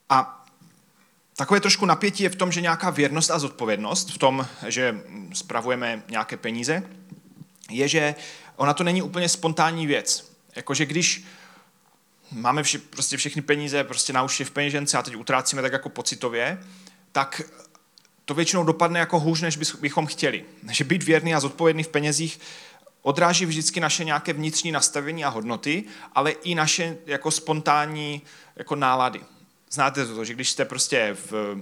A 0.10 0.46
takové 1.36 1.60
trošku 1.60 1.86
napětí 1.86 2.24
je 2.24 2.30
v 2.30 2.36
tom, 2.36 2.52
že 2.52 2.62
nějaká 2.62 2.90
věrnost 2.90 3.32
a 3.32 3.40
zodpovědnost 3.40 4.12
v 4.12 4.18
tom, 4.18 4.48
že 4.68 5.02
spravujeme 5.34 6.04
nějaké 6.10 6.38
peníze, 6.38 6.84
je, 7.70 7.88
že 7.88 8.16
ona 8.56 8.74
to 8.74 8.84
není 8.84 9.02
úplně 9.02 9.30
spontánní 9.30 9.88
věc. 9.88 10.34
Jakože 10.56 10.86
když 10.86 11.26
máme 12.34 12.64
vši, 12.64 12.78
prostě 12.78 13.18
všechny 13.18 13.42
peníze 13.42 13.84
prostě 13.84 14.14
na 14.14 14.24
uši 14.24 14.46
v 14.46 14.52
peněžence 14.52 14.98
a 14.98 15.02
teď 15.02 15.16
utrácíme 15.16 15.62
tak 15.62 15.74
jako 15.74 15.90
pocitově, 15.90 16.60
tak 17.12 17.42
to 18.26 18.34
většinou 18.34 18.64
dopadne 18.64 19.00
jako 19.00 19.20
hůř, 19.20 19.42
než 19.42 19.58
bychom 19.58 20.06
chtěli. 20.06 20.46
Že 20.72 20.84
být 20.84 21.04
věrný 21.04 21.36
a 21.36 21.40
zodpovědný 21.40 21.84
v 21.84 21.88
penězích 21.88 22.40
odráží 23.02 23.46
vždycky 23.46 23.80
naše 23.80 24.04
nějaké 24.04 24.34
vnitřní 24.34 24.72
nastavení 24.72 25.26
a 25.26 25.30
hodnoty, 25.30 25.84
ale 26.14 26.32
i 26.32 26.56
naše 26.56 26.98
jako 27.06 27.32
spontánní 27.32 28.22
jako 28.56 28.76
nálady. 28.76 29.22
Znáte 29.72 30.06
to, 30.06 30.26
že 30.26 30.34
když 30.34 30.50
jste 30.50 30.66
prostě 30.66 31.18
v, 31.32 31.56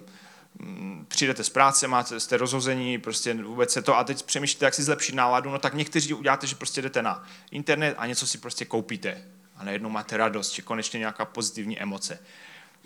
mm, 0.59 1.05
přijdete 1.07 1.43
z 1.43 1.49
práce, 1.49 1.87
máte, 1.87 2.19
jste 2.19 2.37
rozhození, 2.37 2.97
prostě 2.97 3.33
vůbec 3.33 3.71
se 3.71 3.81
to 3.81 3.97
a 3.97 4.03
teď 4.03 4.23
přemýšlíte, 4.23 4.65
jak 4.65 4.73
si 4.73 4.83
zlepšit 4.83 5.15
náladu, 5.15 5.49
no 5.49 5.59
tak 5.59 5.73
někteří 5.73 6.13
uděláte, 6.13 6.47
že 6.47 6.55
prostě 6.55 6.81
jdete 6.81 7.01
na 7.01 7.23
internet 7.51 7.95
a 7.97 8.05
něco 8.05 8.27
si 8.27 8.37
prostě 8.37 8.65
koupíte 8.65 9.21
a 9.62 9.63
najednou 9.63 9.89
máte 9.89 10.18
radost, 10.18 10.51
že 10.51 10.62
konečně 10.62 11.00
nějaká 11.00 11.25
pozitivní 11.25 11.80
emoce. 11.80 12.20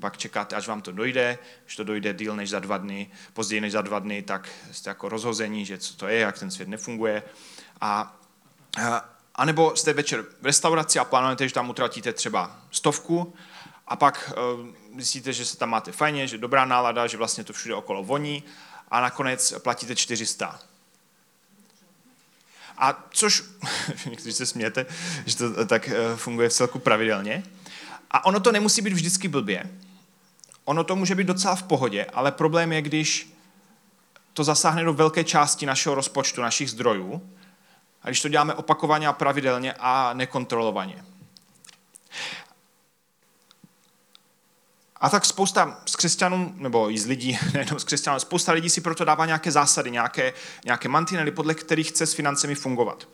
Pak 0.01 0.17
čekáte, 0.17 0.55
až 0.55 0.67
vám 0.67 0.81
to 0.81 0.91
dojde, 0.91 1.37
že 1.65 1.77
to 1.77 1.83
dojde 1.83 2.13
díl 2.13 2.35
než 2.35 2.49
za 2.49 2.59
dva 2.59 2.77
dny, 2.77 3.11
později 3.33 3.61
než 3.61 3.71
za 3.71 3.81
dva 3.81 3.99
dny, 3.99 4.21
tak 4.21 4.49
jste 4.71 4.89
jako 4.89 5.09
rozhození, 5.09 5.65
že 5.65 5.77
co 5.77 5.95
to 5.95 6.07
je, 6.07 6.19
jak 6.19 6.39
ten 6.39 6.51
svět 6.51 6.69
nefunguje. 6.69 7.23
A, 7.81 8.17
a 9.35 9.45
nebo 9.45 9.75
jste 9.75 9.93
večer 9.93 10.25
v 10.41 10.45
restauraci 10.45 10.99
a 10.99 11.05
plánujete, 11.05 11.47
že 11.47 11.53
tam 11.53 11.69
utratíte 11.69 12.13
třeba 12.13 12.59
stovku 12.71 13.33
a 13.87 13.95
pak 13.95 14.33
uh, 14.59 14.67
zjistíte, 14.95 15.33
že 15.33 15.45
se 15.45 15.57
tam 15.57 15.69
máte 15.69 15.91
fajně, 15.91 16.27
že 16.27 16.37
dobrá 16.37 16.65
nálada, 16.65 17.07
že 17.07 17.17
vlastně 17.17 17.43
to 17.43 17.53
všude 17.53 17.75
okolo 17.75 18.03
voní 18.03 18.43
a 18.91 19.01
nakonec 19.01 19.53
platíte 19.59 19.95
400. 19.95 20.59
A 22.77 23.07
což, 23.11 23.43
někteří 24.09 24.33
se 24.33 24.45
smějete, 24.45 24.85
že 25.25 25.37
to 25.37 25.65
tak 25.65 25.87
eh, 25.87 26.15
funguje 26.15 26.49
v 26.49 26.53
celku 26.53 26.79
pravidelně. 26.79 27.43
A 28.11 28.25
ono 28.25 28.39
to 28.39 28.51
nemusí 28.51 28.81
být 28.81 28.93
vždycky 28.93 29.27
blbě. 29.27 29.69
Ono 30.65 30.83
to 30.83 30.95
může 30.95 31.15
být 31.15 31.27
docela 31.27 31.55
v 31.55 31.63
pohodě, 31.63 32.05
ale 32.13 32.31
problém 32.31 32.71
je, 32.71 32.81
když 32.81 33.35
to 34.33 34.43
zasáhne 34.43 34.83
do 34.83 34.93
velké 34.93 35.23
části 35.23 35.65
našeho 35.65 35.95
rozpočtu, 35.95 36.41
našich 36.41 36.71
zdrojů, 36.71 37.29
a 38.03 38.07
když 38.07 38.21
to 38.21 38.29
děláme 38.29 38.53
opakovaně 38.53 39.07
a 39.07 39.13
pravidelně 39.13 39.73
a 39.79 40.13
nekontrolovaně. 40.13 41.05
A 45.01 45.09
tak 45.09 45.25
spousta 45.25 45.81
z 45.85 45.95
křesťanů, 45.95 46.53
nebo 46.55 46.91
i 46.91 46.99
z 46.99 47.05
lidí, 47.05 47.39
nejenom 47.53 47.79
z 47.79 47.83
křesťanů, 47.83 48.19
spousta 48.19 48.51
lidí 48.51 48.69
si 48.69 48.81
proto 48.81 49.05
dává 49.05 49.25
nějaké 49.25 49.51
zásady, 49.51 49.91
nějaké, 49.91 50.33
nějaké 50.65 50.89
mantinely, 50.89 51.31
podle 51.31 51.53
kterých 51.53 51.87
chce 51.87 52.05
s 52.05 52.13
financemi 52.13 52.55
fungovat. 52.55 53.07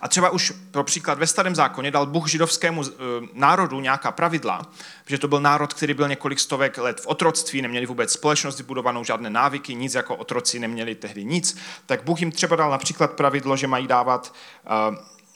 A 0.00 0.08
třeba 0.08 0.30
už 0.30 0.52
pro 0.70 0.84
příklad 0.84 1.18
ve 1.18 1.26
starém 1.26 1.54
zákoně 1.54 1.90
dal 1.90 2.06
Bůh 2.06 2.28
židovskému 2.28 2.82
eh, 2.84 2.92
národu 3.32 3.80
nějaká 3.80 4.12
pravidla, 4.12 4.62
že 5.06 5.18
to 5.18 5.28
byl 5.28 5.40
národ, 5.40 5.74
který 5.74 5.94
byl 5.94 6.08
několik 6.08 6.40
stovek 6.40 6.78
let 6.78 7.00
v 7.00 7.06
otroctví, 7.06 7.62
neměli 7.62 7.86
vůbec 7.86 8.12
společnost 8.12 8.58
vybudovanou, 8.58 9.04
žádné 9.04 9.30
návyky, 9.30 9.74
nic 9.74 9.94
jako 9.94 10.16
otroci 10.16 10.58
neměli 10.58 10.94
tehdy 10.94 11.24
nic, 11.24 11.56
tak 11.86 12.04
Bůh 12.04 12.20
jim 12.20 12.32
třeba 12.32 12.56
dal 12.56 12.70
například 12.70 13.12
pravidlo, 13.12 13.56
že 13.56 13.66
mají 13.66 13.86
dávat 13.86 14.34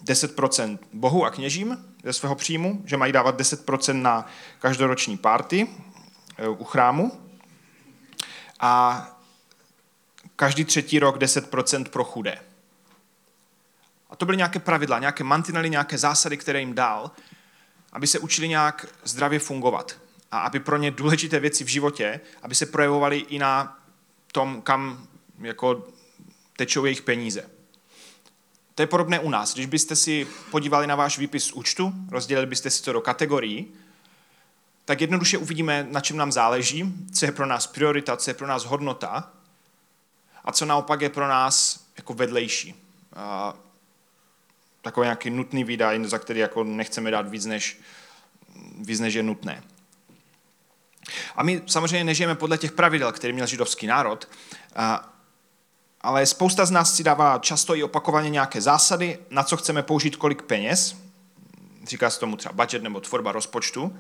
10% 0.04 0.78
eh, 0.82 0.86
Bohu 0.92 1.24
a 1.24 1.30
kněžím 1.30 1.84
ze 2.04 2.12
svého 2.12 2.34
příjmu, 2.34 2.82
že 2.84 2.96
mají 2.96 3.12
dávat 3.12 3.40
10% 3.40 4.02
na 4.02 4.26
každoroční 4.58 5.16
párty 5.16 5.68
eh, 6.38 6.48
u 6.48 6.64
chrámu 6.64 7.20
a 8.60 9.04
každý 10.36 10.64
třetí 10.64 10.98
rok 10.98 11.16
10% 11.16 11.84
pro 11.84 12.04
chudé. 12.04 12.38
A 14.10 14.16
to 14.16 14.26
byly 14.26 14.36
nějaké 14.36 14.58
pravidla, 14.58 14.98
nějaké 14.98 15.24
mantinely, 15.24 15.70
nějaké 15.70 15.98
zásady, 15.98 16.36
které 16.36 16.60
jim 16.60 16.74
dal, 16.74 17.10
aby 17.92 18.06
se 18.06 18.18
učili 18.18 18.48
nějak 18.48 18.86
zdravě 19.04 19.38
fungovat. 19.38 19.96
A 20.30 20.38
aby 20.38 20.60
pro 20.60 20.76
ně 20.76 20.90
důležité 20.90 21.40
věci 21.40 21.64
v 21.64 21.68
životě, 21.68 22.20
aby 22.42 22.54
se 22.54 22.66
projevovaly 22.66 23.18
i 23.18 23.38
na 23.38 23.78
tom, 24.32 24.62
kam 24.62 25.06
jako 25.38 25.88
tečou 26.56 26.84
jejich 26.84 27.02
peníze. 27.02 27.50
To 28.78 28.82
je 28.82 28.86
podobné 28.86 29.20
u 29.20 29.30
nás. 29.30 29.54
Když 29.54 29.66
byste 29.66 29.96
si 29.96 30.26
podívali 30.50 30.86
na 30.86 30.94
váš 30.94 31.18
výpis 31.18 31.44
z 31.44 31.52
účtu, 31.52 31.92
rozdělili 32.10 32.46
byste 32.46 32.70
si 32.70 32.82
to 32.82 32.92
do 32.92 33.00
kategorií, 33.00 33.72
tak 34.84 35.00
jednoduše 35.00 35.38
uvidíme, 35.38 35.86
na 35.90 36.00
čem 36.00 36.16
nám 36.16 36.32
záleží, 36.32 36.94
co 37.14 37.26
je 37.26 37.32
pro 37.32 37.46
nás 37.46 37.66
priorita, 37.66 38.16
co 38.16 38.30
je 38.30 38.34
pro 38.34 38.46
nás 38.46 38.64
hodnota 38.64 39.30
a 40.44 40.52
co 40.52 40.64
naopak 40.64 41.00
je 41.00 41.08
pro 41.08 41.28
nás 41.28 41.84
jako 41.96 42.14
vedlejší 42.14 42.74
takový 44.82 45.04
nějaký 45.04 45.30
nutný 45.30 45.64
výdaj, 45.64 46.04
za 46.04 46.18
který 46.18 46.40
jako 46.40 46.64
nechceme 46.64 47.10
dát 47.10 47.28
víc 47.28 47.46
než, 47.46 47.80
víc, 48.78 49.00
než 49.00 49.14
je 49.14 49.22
nutné. 49.22 49.62
A 51.36 51.42
my 51.42 51.62
samozřejmě 51.66 52.04
nežijeme 52.04 52.34
podle 52.34 52.58
těch 52.58 52.72
pravidel, 52.72 53.12
které 53.12 53.32
měl 53.32 53.46
židovský 53.46 53.86
národ, 53.86 54.28
ale 56.08 56.26
spousta 56.26 56.66
z 56.66 56.70
nás 56.70 56.94
si 56.94 57.04
dává 57.04 57.38
často 57.38 57.76
i 57.76 57.82
opakovaně 57.82 58.30
nějaké 58.30 58.60
zásady, 58.60 59.18
na 59.30 59.42
co 59.42 59.56
chceme 59.56 59.82
použít 59.82 60.16
kolik 60.16 60.42
peněz, 60.42 60.96
říká 61.84 62.10
se 62.10 62.20
tomu 62.20 62.36
třeba 62.36 62.52
budget 62.52 62.82
nebo 62.82 63.00
tvorba 63.00 63.32
rozpočtu, 63.32 63.96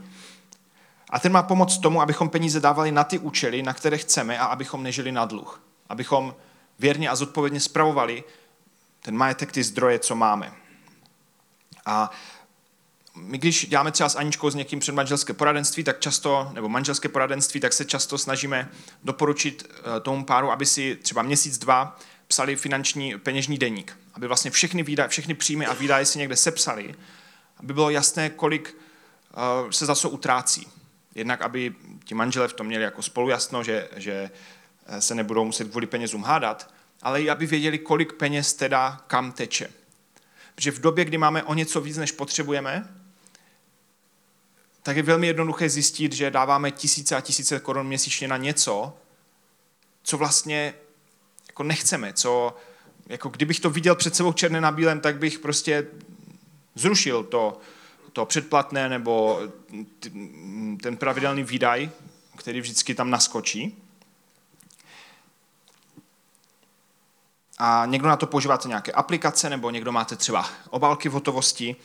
a 1.10 1.18
ten 1.18 1.32
má 1.32 1.42
pomoct 1.42 1.78
tomu, 1.78 2.02
abychom 2.02 2.28
peníze 2.28 2.60
dávali 2.60 2.92
na 2.92 3.04
ty 3.04 3.18
účely, 3.18 3.62
na 3.62 3.74
které 3.74 3.98
chceme 3.98 4.38
a 4.38 4.44
abychom 4.44 4.82
nežili 4.82 5.12
na 5.12 5.24
dluh. 5.24 5.62
Abychom 5.88 6.34
věrně 6.78 7.08
a 7.08 7.16
zodpovědně 7.16 7.60
spravovali 7.60 8.24
ten 9.00 9.16
majetek, 9.16 9.52
ty 9.52 9.62
zdroje, 9.62 9.98
co 9.98 10.14
máme. 10.14 10.52
A 11.86 12.10
my 13.20 13.38
když 13.38 13.66
děláme 13.66 13.92
třeba 13.92 14.08
s 14.08 14.16
Aničkou 14.16 14.50
s 14.50 14.54
někým 14.54 14.80
předmanželské 14.80 15.32
poradenství, 15.32 15.84
tak 15.84 16.00
často, 16.00 16.50
nebo 16.54 16.68
manželské 16.68 17.08
poradenství, 17.08 17.60
tak 17.60 17.72
se 17.72 17.84
často 17.84 18.18
snažíme 18.18 18.68
doporučit 19.04 19.70
eh, 19.70 20.00
tomu 20.00 20.24
páru, 20.24 20.50
aby 20.50 20.66
si 20.66 20.96
třeba 20.96 21.22
měsíc, 21.22 21.58
dva 21.58 21.98
psali 22.28 22.56
finanční 22.56 23.18
peněžní 23.18 23.58
deník. 23.58 23.98
Aby 24.14 24.26
vlastně 24.26 24.50
všechny, 24.50 24.82
výdaje, 24.82 25.08
všechny 25.08 25.34
příjmy 25.34 25.66
a 25.66 25.74
výdaje 25.74 26.06
si 26.06 26.18
někde 26.18 26.36
sepsali, 26.36 26.94
aby 27.56 27.72
bylo 27.72 27.90
jasné, 27.90 28.30
kolik 28.30 28.76
eh, 29.30 29.72
se 29.72 29.86
za 29.86 29.94
co 29.94 30.10
utrácí. 30.10 30.68
Jednak, 31.14 31.42
aby 31.42 31.74
ti 32.04 32.14
manželé 32.14 32.48
v 32.48 32.52
tom 32.52 32.66
měli 32.66 32.84
jako 32.84 33.02
spolujasno, 33.02 33.62
že, 33.64 33.88
že 33.96 34.30
eh, 34.86 35.00
se 35.00 35.14
nebudou 35.14 35.44
muset 35.44 35.70
kvůli 35.70 35.86
penězům 35.86 36.22
hádat, 36.22 36.74
ale 37.02 37.22
i 37.22 37.30
aby 37.30 37.46
věděli, 37.46 37.78
kolik 37.78 38.12
peněz 38.12 38.54
teda 38.54 39.00
kam 39.06 39.32
teče. 39.32 39.68
Protože 40.54 40.70
v 40.70 40.80
době, 40.80 41.04
kdy 41.04 41.18
máme 41.18 41.42
o 41.42 41.54
něco 41.54 41.80
víc, 41.80 41.96
než 41.96 42.12
potřebujeme, 42.12 42.88
tak 44.88 44.96
je 44.96 45.02
velmi 45.02 45.26
jednoduché 45.26 45.70
zjistit, 45.70 46.12
že 46.12 46.30
dáváme 46.30 46.70
tisíce 46.70 47.16
a 47.16 47.20
tisíce 47.20 47.60
korun 47.60 47.86
měsíčně 47.86 48.28
na 48.28 48.36
něco, 48.36 48.96
co 50.02 50.18
vlastně 50.18 50.74
jako 51.48 51.62
nechceme, 51.62 52.12
co, 52.12 52.56
jako 53.06 53.28
kdybych 53.28 53.60
to 53.60 53.70
viděl 53.70 53.94
před 53.94 54.16
sebou 54.16 54.32
černé 54.32 54.60
na 54.60 54.72
bílém, 54.72 55.00
tak 55.00 55.18
bych 55.18 55.38
prostě 55.38 55.86
zrušil 56.74 57.24
to, 57.24 57.60
to 58.12 58.26
předplatné 58.26 58.88
nebo 58.88 59.40
ten 60.82 60.96
pravidelný 60.96 61.42
výdaj, 61.42 61.90
který 62.36 62.60
vždycky 62.60 62.94
tam 62.94 63.10
naskočí. 63.10 63.82
a 67.58 67.86
někdo 67.86 68.08
na 68.08 68.16
to 68.16 68.26
používáte 68.26 68.68
nějaké 68.68 68.92
aplikace, 68.92 69.50
nebo 69.50 69.70
někdo 69.70 69.92
máte 69.92 70.16
třeba 70.16 70.48
obálky 70.70 71.08
v 71.08 71.12
hotovosti, 71.12 71.76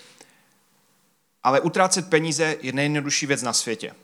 ale 1.44 1.62
utrácet 1.62 2.10
peníze 2.10 2.58
je 2.62 2.74
nejjednodušší 2.74 3.26
věc 3.26 3.42
na 3.42 3.54
světě. 3.54 3.96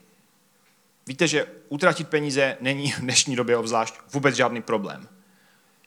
Víte, 1.08 1.28
že 1.28 1.46
utratit 1.70 2.10
peníze 2.10 2.58
není 2.62 2.92
v 2.92 3.00
dnešní 3.00 3.36
době 3.36 3.58
obzvlášť 3.58 3.96
vůbec 4.14 4.36
žádný 4.36 4.62
problém. 4.62 5.10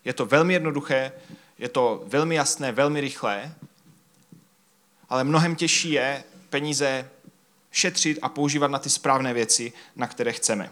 Je 0.05 0.13
to 0.13 0.27
velmi 0.27 0.53
jednoduché, 0.53 1.13
je 1.59 1.69
to 1.69 2.05
velmi 2.07 2.35
jasné, 2.35 2.73
velmi 2.73 3.01
rychlé, 3.01 3.55
ale 5.09 5.25
mnohem 5.25 5.57
těžší 5.57 5.91
je 5.91 6.25
peníze 6.51 7.11
šetřit 7.71 8.19
a 8.23 8.29
používat 8.29 8.71
na 8.71 8.79
ty 8.79 8.91
správné 8.91 9.35
věci, 9.35 9.73
na 9.97 10.07
které 10.07 10.33
chceme. 10.33 10.71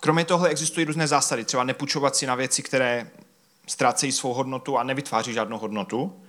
Kromě 0.00 0.24
toho 0.24 0.46
existují 0.46 0.86
různé 0.86 1.06
zásady, 1.06 1.44
třeba 1.44 1.64
nepůjčovat 1.64 2.16
si 2.16 2.26
na 2.26 2.34
věci, 2.34 2.62
které 2.62 3.10
ztrácejí 3.70 4.12
svou 4.12 4.34
hodnotu 4.34 4.78
a 4.78 4.82
nevytváří 4.82 5.32
žádnou 5.32 5.58
hodnotu, 5.58 6.22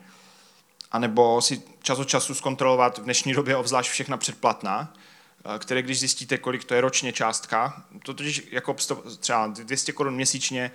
anebo 0.92 1.42
si 1.42 1.62
čas 1.82 2.00
od 2.00 2.10
času 2.10 2.34
zkontrolovat 2.34 2.98
v 2.98 3.04
dnešní 3.04 3.34
době 3.34 3.56
obzvlášť 3.56 3.92
všechna 3.92 4.18
předplatná, 4.18 4.94
eh, 5.56 5.60
které 5.60 5.82
když 5.82 6.00
zjistíte, 6.00 6.38
kolik 6.38 6.64
to 6.64 6.74
je 6.74 6.82
ročně 6.82 7.14
částka, 7.14 7.84
to 8.04 8.14
totiž 8.14 8.48
jako 8.52 8.76
třeba 9.20 9.48
200 9.48 9.92
korun 9.92 10.16
měsíčně 10.16 10.72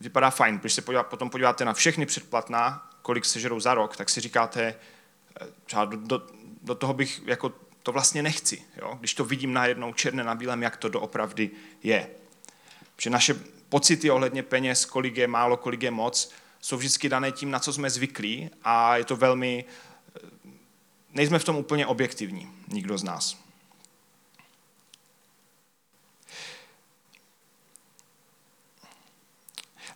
vypadá 0.00 0.30
fajn, 0.30 0.58
když 0.58 0.72
se 0.72 0.82
podívá, 0.82 1.02
potom 1.02 1.30
podíváte 1.30 1.64
na 1.64 1.72
všechny 1.72 2.06
předplatná, 2.06 2.90
kolik 3.02 3.24
se 3.24 3.40
žerou 3.40 3.60
za 3.60 3.74
rok, 3.74 3.96
tak 3.96 4.10
si 4.10 4.20
říkáte, 4.20 4.74
eh, 5.40 5.46
třeba 5.64 5.84
do, 5.84 5.96
do, 5.96 6.22
do 6.62 6.74
toho 6.74 6.94
bych 6.94 7.22
jako 7.26 7.52
to 7.82 7.92
vlastně 7.92 8.22
nechci, 8.22 8.62
jo? 8.76 8.96
když 9.00 9.14
to 9.14 9.24
vidím 9.24 9.52
najednou 9.52 9.92
černé 9.92 10.24
na 10.24 10.34
bílém, 10.34 10.62
jak 10.62 10.76
to 10.76 10.88
doopravdy 10.88 11.50
je. 11.82 12.10
Protože 12.96 13.10
naše 13.10 13.55
pocity 13.68 14.10
ohledně 14.10 14.42
peněz, 14.42 14.84
kolik 14.84 15.16
je 15.16 15.26
málo, 15.26 15.56
kolik 15.56 15.82
je 15.82 15.90
moc, 15.90 16.30
jsou 16.60 16.76
vždycky 16.76 17.08
dané 17.08 17.32
tím, 17.32 17.50
na 17.50 17.58
co 17.58 17.72
jsme 17.72 17.90
zvyklí 17.90 18.50
a 18.62 18.96
je 18.96 19.04
to 19.04 19.16
velmi, 19.16 19.64
nejsme 21.10 21.38
v 21.38 21.44
tom 21.44 21.56
úplně 21.56 21.86
objektivní, 21.86 22.52
nikdo 22.68 22.98
z 22.98 23.02
nás. 23.02 23.36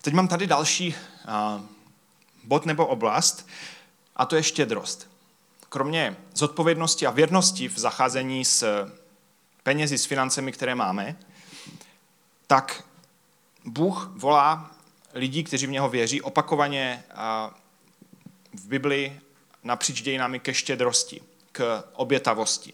Teď 0.02 0.14
mám 0.14 0.28
tady 0.28 0.46
další 0.46 0.94
bod 2.44 2.66
nebo 2.66 2.86
oblast, 2.86 3.48
a 4.16 4.26
to 4.26 4.36
je 4.36 4.42
štědrost. 4.42 5.10
Kromě 5.68 6.16
zodpovědnosti 6.34 7.06
a 7.06 7.10
věrnosti 7.10 7.68
v 7.68 7.78
zacházení 7.78 8.44
s 8.44 8.90
penězi, 9.62 9.98
s 9.98 10.04
financemi, 10.04 10.52
které 10.52 10.74
máme, 10.74 11.16
tak 12.46 12.84
Bůh 13.64 14.10
volá 14.14 14.70
lidí, 15.14 15.44
kteří 15.44 15.66
v 15.66 15.70
něho 15.70 15.88
věří, 15.88 16.22
opakovaně 16.22 17.04
v 18.52 18.68
Biblii 18.68 19.20
napříč 19.62 20.02
dějinami 20.02 20.40
ke 20.40 20.54
štědrosti, 20.54 21.22
k 21.52 21.84
obětavosti. 21.92 22.72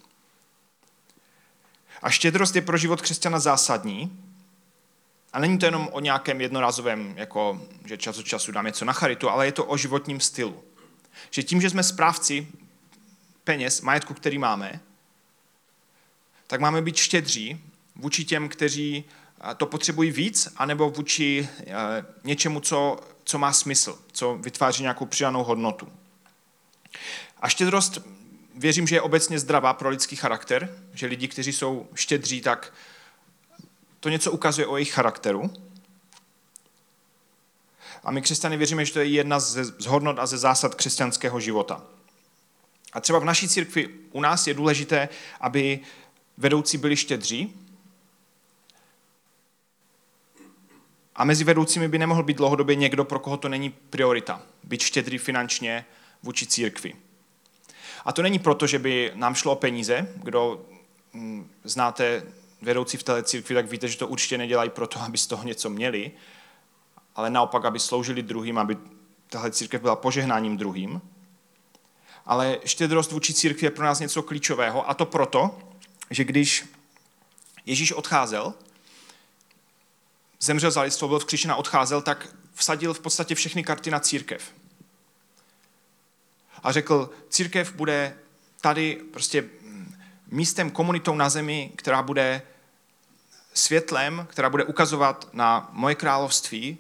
A 2.03 2.11
štědrost 2.11 2.57
je 2.57 2.63
pro 2.63 2.77
život 2.77 3.03
křesťana 3.03 3.39
zásadní. 3.39 4.23
A 5.33 5.39
není 5.39 5.59
to 5.59 5.67
jenom 5.67 5.89
o 5.93 6.01
nějakém 6.01 6.41
jednorázovém, 6.41 7.15
jako 7.17 7.67
že 7.85 7.97
čas 7.97 8.19
od 8.19 8.27
času 8.27 8.53
dám 8.53 8.67
něco 8.67 8.85
na 8.85 8.93
charitu, 8.93 9.31
ale 9.31 9.47
je 9.47 9.53
to 9.53 9.65
o 9.65 9.77
životním 9.77 10.21
stylu. 10.21 10.65
Že 11.31 11.43
tím, 11.43 11.61
že 11.61 11.71
jsme 11.71 11.83
správci 11.83 12.49
peněz, 13.45 13.81
majetku, 13.81 14.15
který 14.15 14.39
máme, 14.39 14.81
tak 16.47 16.61
máme 16.61 16.83
být 16.83 16.97
štědří 16.97 17.61
vůči 17.97 18.25
těm, 18.25 18.49
kteří 18.49 19.05
to 19.57 19.67
potřebují 19.67 20.11
víc, 20.11 20.49
anebo 20.57 20.91
vůči 20.91 21.49
něčemu, 22.25 22.61
co, 22.61 22.97
co 23.25 23.39
má 23.39 23.53
smysl, 23.53 23.99
co 24.13 24.37
vytváří 24.37 24.83
nějakou 24.83 25.07
přidanou 25.07 25.45
hodnotu. 25.45 25.93
A 27.41 27.49
štědrost 27.49 27.99
věřím, 28.55 28.87
že 28.87 28.97
je 28.97 29.03
obecně 29.03 29.39
zdravá 29.39 29.75
pro 29.75 29.89
lidský 29.89 30.17
charakter, 30.17 30.79
že 30.95 31.07
lidi, 31.07 31.29
kteří 31.29 31.53
jsou 31.53 31.89
štědří, 31.95 32.41
tak 32.41 32.73
to 34.01 34.09
něco 34.09 34.33
ukazuje 34.33 34.67
o 34.67 34.77
jejich 34.77 34.93
charakteru. 34.93 35.53
A 38.05 38.11
my 38.11 38.23
křesťany 38.23 38.57
věříme, 38.57 38.85
že 38.85 38.93
to 38.93 38.99
je 38.99 39.07
jedna 39.07 39.41
z 39.41 39.87
hodnot 39.87 40.19
a 40.19 40.27
ze 40.27 40.39
zásad 40.39 40.75
křesťanského 40.75 41.41
života. 41.41 41.83
A 42.93 43.01
třeba 43.01 43.19
v 43.19 43.25
naší 43.25 43.49
církvi 43.49 43.89
u 44.13 44.21
nás 44.21 44.47
je 44.47 44.55
důležité, 44.55 45.09
aby 45.41 45.81
vedoucí 46.37 46.79
byli 46.79 46.97
štědří. 46.97 47.66
A 51.17 51.25
mezi 51.25 51.45
vedoucími 51.45 51.89
by 51.89 51.99
nemohl 51.99 52.23
být 52.23 52.37
dlouhodobě 52.37 52.77
někdo, 52.77 53.05
pro 53.05 53.19
koho 53.19 53.37
to 53.37 53.49
není 53.49 53.71
priorita. 53.71 54.43
Být 54.65 54.83
štědrý 54.83 55.19
finančně 55.19 55.85
vůči 56.23 56.47
církvi. 56.47 56.95
A 58.05 58.13
to 58.13 58.23
není 58.23 58.39
proto, 58.39 58.67
že 58.67 58.79
by 58.79 59.13
nám 59.15 59.35
šlo 59.35 59.53
o 59.53 59.57
peníze. 59.57 60.09
Kdo 60.17 60.67
mm, 61.13 61.51
znáte 61.65 62.23
vedoucí 62.63 62.97
v 62.97 63.03
té 63.03 63.23
církvi, 63.23 63.55
tak 63.55 63.71
víte, 63.71 63.89
že 63.89 63.99
to 63.99 64.09
určitě 64.09 64.39
nedělají 64.39 64.71
proto, 64.71 65.01
aby 65.01 65.19
z 65.19 65.27
toho 65.27 65.45
něco 65.45 65.71
měli, 65.71 66.11
ale 67.15 67.31
naopak, 67.31 67.65
aby 67.65 67.79
sloužili 67.81 68.23
druhým, 68.23 68.59
aby 68.59 68.77
tahle 69.31 69.51
církev 69.51 69.83
byla 69.83 69.97
požehnáním 69.97 70.57
druhým. 70.57 71.01
Ale 72.27 72.59
štědrost 72.65 73.13
vůči 73.13 73.35
církvi 73.35 73.67
je 73.67 73.71
pro 73.71 73.85
nás 73.85 74.01
něco 74.01 74.23
klíčového 74.23 74.91
a 74.91 74.95
to 74.95 75.07
proto, 75.07 75.59
že 76.11 76.25
když 76.25 76.65
Ježíš 77.67 77.93
odcházel, 77.93 78.55
zemřel 80.41 80.71
za 80.71 80.83
lidstvo, 80.83 81.09
byl 81.09 81.19
vzkříšen 81.19 81.51
a 81.51 81.57
odcházel, 81.57 82.03
tak 82.03 82.29
vsadil 82.55 82.95
v 82.95 83.01
podstatě 83.01 83.35
všechny 83.35 83.65
karty 83.65 83.91
na 83.91 84.01
církev 84.01 84.53
a 86.67 86.73
řekl, 86.73 87.11
církev 87.29 87.73
bude 87.73 88.17
tady 88.61 89.01
prostě 89.13 89.45
místem, 90.27 90.71
komunitou 90.71 91.15
na 91.15 91.29
zemi, 91.29 91.73
která 91.77 92.03
bude 92.03 92.43
světlem, 93.55 94.27
která 94.31 94.51
bude 94.51 94.65
ukazovat 94.65 95.29
na 95.33 95.69
moje 95.73 95.95
království, 95.95 96.79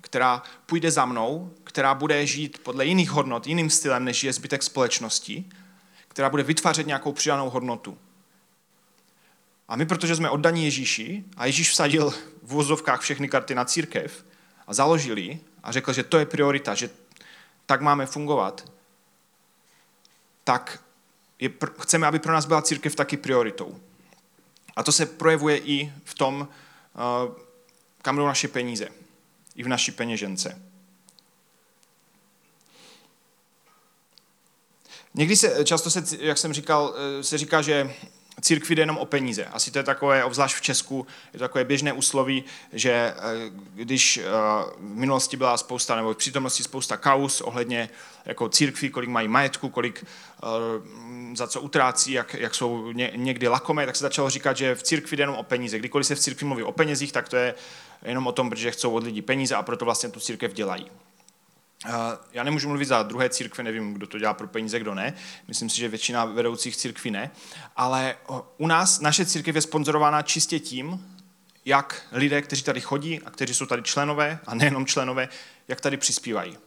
která 0.00 0.42
půjde 0.66 0.90
za 0.90 1.04
mnou, 1.04 1.54
která 1.64 1.94
bude 1.94 2.26
žít 2.26 2.58
podle 2.58 2.86
jiných 2.86 3.10
hodnot, 3.10 3.46
jiným 3.46 3.70
stylem, 3.70 4.04
než 4.04 4.24
je 4.24 4.32
zbytek 4.32 4.62
společnosti, 4.62 5.44
která 6.08 6.30
bude 6.30 6.42
vytvářet 6.42 6.86
nějakou 6.86 7.12
přidanou 7.12 7.50
hodnotu. 7.50 7.98
A 9.68 9.76
my, 9.76 9.86
protože 9.86 10.16
jsme 10.16 10.30
oddaní 10.30 10.64
Ježíši, 10.64 11.24
a 11.36 11.46
Ježíš 11.46 11.70
vsadil 11.70 12.10
v 12.42 12.52
vozovkách 12.52 13.00
všechny 13.00 13.28
karty 13.28 13.54
na 13.54 13.64
církev 13.64 14.24
a 14.66 14.74
založili 14.74 15.40
a 15.62 15.72
řekl, 15.72 15.92
že 15.92 16.02
to 16.02 16.18
je 16.18 16.26
priorita, 16.26 16.74
že 16.74 16.90
tak 17.66 17.80
máme 17.80 18.06
fungovat, 18.06 18.72
tak 20.44 20.82
je, 21.38 21.50
chceme, 21.80 22.06
aby 22.06 22.18
pro 22.18 22.32
nás 22.32 22.46
byla 22.46 22.62
církev 22.62 22.94
taky 22.94 23.16
prioritou. 23.16 23.80
A 24.76 24.82
to 24.82 24.92
se 24.92 25.06
projevuje 25.06 25.58
i 25.58 25.92
v 26.04 26.14
tom, 26.14 26.48
uh, 27.28 27.34
kam 28.02 28.16
jdou 28.16 28.26
naše 28.26 28.48
peníze. 28.48 28.88
I 29.56 29.62
v 29.62 29.68
naší 29.68 29.92
peněžence. 29.92 30.62
Někdy 35.14 35.36
se, 35.36 35.64
často 35.64 35.90
se, 35.90 36.04
jak 36.20 36.38
jsem 36.38 36.52
říkal, 36.52 36.94
eh, 36.96 37.24
se 37.24 37.38
říká, 37.38 37.62
že 37.62 37.94
církvi 38.40 38.74
jde 38.74 38.82
jenom 38.82 38.98
o 38.98 39.04
peníze. 39.04 39.44
Asi 39.44 39.70
to 39.70 39.78
je 39.78 39.82
takové, 39.82 40.24
obzvlášť 40.24 40.56
v 40.56 40.62
Česku, 40.62 41.06
je 41.32 41.38
to 41.38 41.44
takové 41.44 41.64
běžné 41.64 41.92
úsloví, 41.92 42.44
že 42.72 42.92
eh, 42.92 43.14
když 43.74 44.16
eh, 44.16 44.22
v 44.78 44.94
minulosti 44.94 45.36
byla 45.36 45.56
spousta, 45.56 45.96
nebo 45.96 46.14
v 46.14 46.16
přítomnosti 46.16 46.62
spousta 46.62 46.96
kaus 46.96 47.40
ohledně 47.40 47.88
jako 48.24 48.48
církví, 48.48 48.90
kolik 48.90 49.10
mají 49.10 49.28
majetku, 49.28 49.68
kolik 49.68 50.04
eh, 50.04 50.46
za 51.36 51.46
co 51.46 51.60
utrácí, 51.60 52.12
jak, 52.12 52.34
jak 52.34 52.54
jsou 52.54 52.92
někdy 53.16 53.48
lakomé, 53.48 53.86
tak 53.86 53.96
se 53.96 54.02
začalo 54.04 54.30
říkat, 54.30 54.56
že 54.56 54.74
v 54.74 54.82
církvi 54.82 55.16
jde 55.16 55.22
jenom 55.22 55.36
o 55.36 55.42
peníze. 55.42 55.78
Kdykoliv 55.78 56.06
se 56.06 56.14
v 56.14 56.20
církvi 56.20 56.46
mluví 56.46 56.62
o 56.62 56.72
penězích, 56.72 57.12
tak 57.12 57.28
to 57.28 57.36
je 57.36 57.54
jenom 58.02 58.26
o 58.26 58.32
tom, 58.32 58.50
protože 58.50 58.70
chcou 58.70 58.90
od 58.90 59.04
lidí 59.04 59.22
peníze 59.22 59.54
a 59.54 59.62
proto 59.62 59.84
vlastně 59.84 60.08
tu 60.08 60.20
církev 60.20 60.52
dělají. 60.52 60.90
Já 62.32 62.44
nemůžu 62.44 62.68
mluvit 62.68 62.84
za 62.84 63.02
druhé 63.02 63.30
církve, 63.30 63.64
nevím, 63.64 63.94
kdo 63.94 64.06
to 64.06 64.18
dělá 64.18 64.34
pro 64.34 64.48
peníze, 64.48 64.78
kdo 64.78 64.94
ne. 64.94 65.14
Myslím 65.48 65.70
si, 65.70 65.76
že 65.76 65.88
většina 65.88 66.24
vedoucích 66.24 66.76
církví 66.76 67.10
ne. 67.10 67.30
Ale 67.76 68.16
u 68.56 68.66
nás 68.66 69.00
naše 69.00 69.26
církev 69.26 69.54
je 69.54 69.62
sponzorována 69.62 70.22
čistě 70.22 70.58
tím, 70.58 71.16
jak 71.64 72.06
lidé, 72.12 72.42
kteří 72.42 72.62
tady 72.62 72.80
chodí 72.80 73.20
a 73.20 73.30
kteří 73.30 73.54
jsou 73.54 73.66
tady 73.66 73.82
členové, 73.82 74.38
a 74.46 74.54
nejenom 74.54 74.86
členové, 74.86 75.28
jak 75.68 75.80
tady 75.80 75.96
přispívají. 75.96 76.58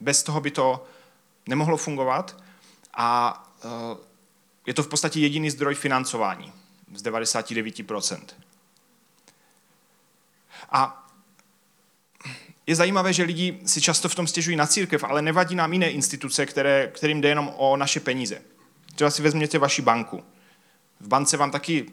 Bez 0.00 0.22
toho 0.22 0.40
by 0.40 0.50
to 0.50 0.86
nemohlo 1.46 1.76
fungovat 1.76 2.42
a 2.94 3.42
e, 3.64 3.68
je 4.66 4.74
to 4.74 4.82
v 4.82 4.88
podstatě 4.88 5.20
jediný 5.20 5.50
zdroj 5.50 5.74
financování 5.74 6.52
z 6.94 7.02
99%. 7.02 8.20
A 10.70 11.07
je 12.68 12.74
zajímavé, 12.74 13.12
že 13.12 13.22
lidi 13.22 13.60
si 13.66 13.80
často 13.80 14.08
v 14.08 14.14
tom 14.14 14.26
stěžují 14.26 14.56
na 14.56 14.66
církev, 14.66 15.04
ale 15.04 15.22
nevadí 15.22 15.54
nám 15.54 15.72
jiné 15.72 15.90
instituce, 15.90 16.46
které, 16.46 16.90
kterým 16.94 17.20
jde 17.20 17.28
jenom 17.28 17.52
o 17.56 17.76
naše 17.76 18.00
peníze. 18.00 18.42
Třeba 18.94 19.10
si 19.10 19.22
vezměte 19.22 19.58
vaši 19.58 19.82
banku. 19.82 20.24
V 21.00 21.08
bance 21.08 21.36
vám 21.36 21.50
taky 21.50 21.86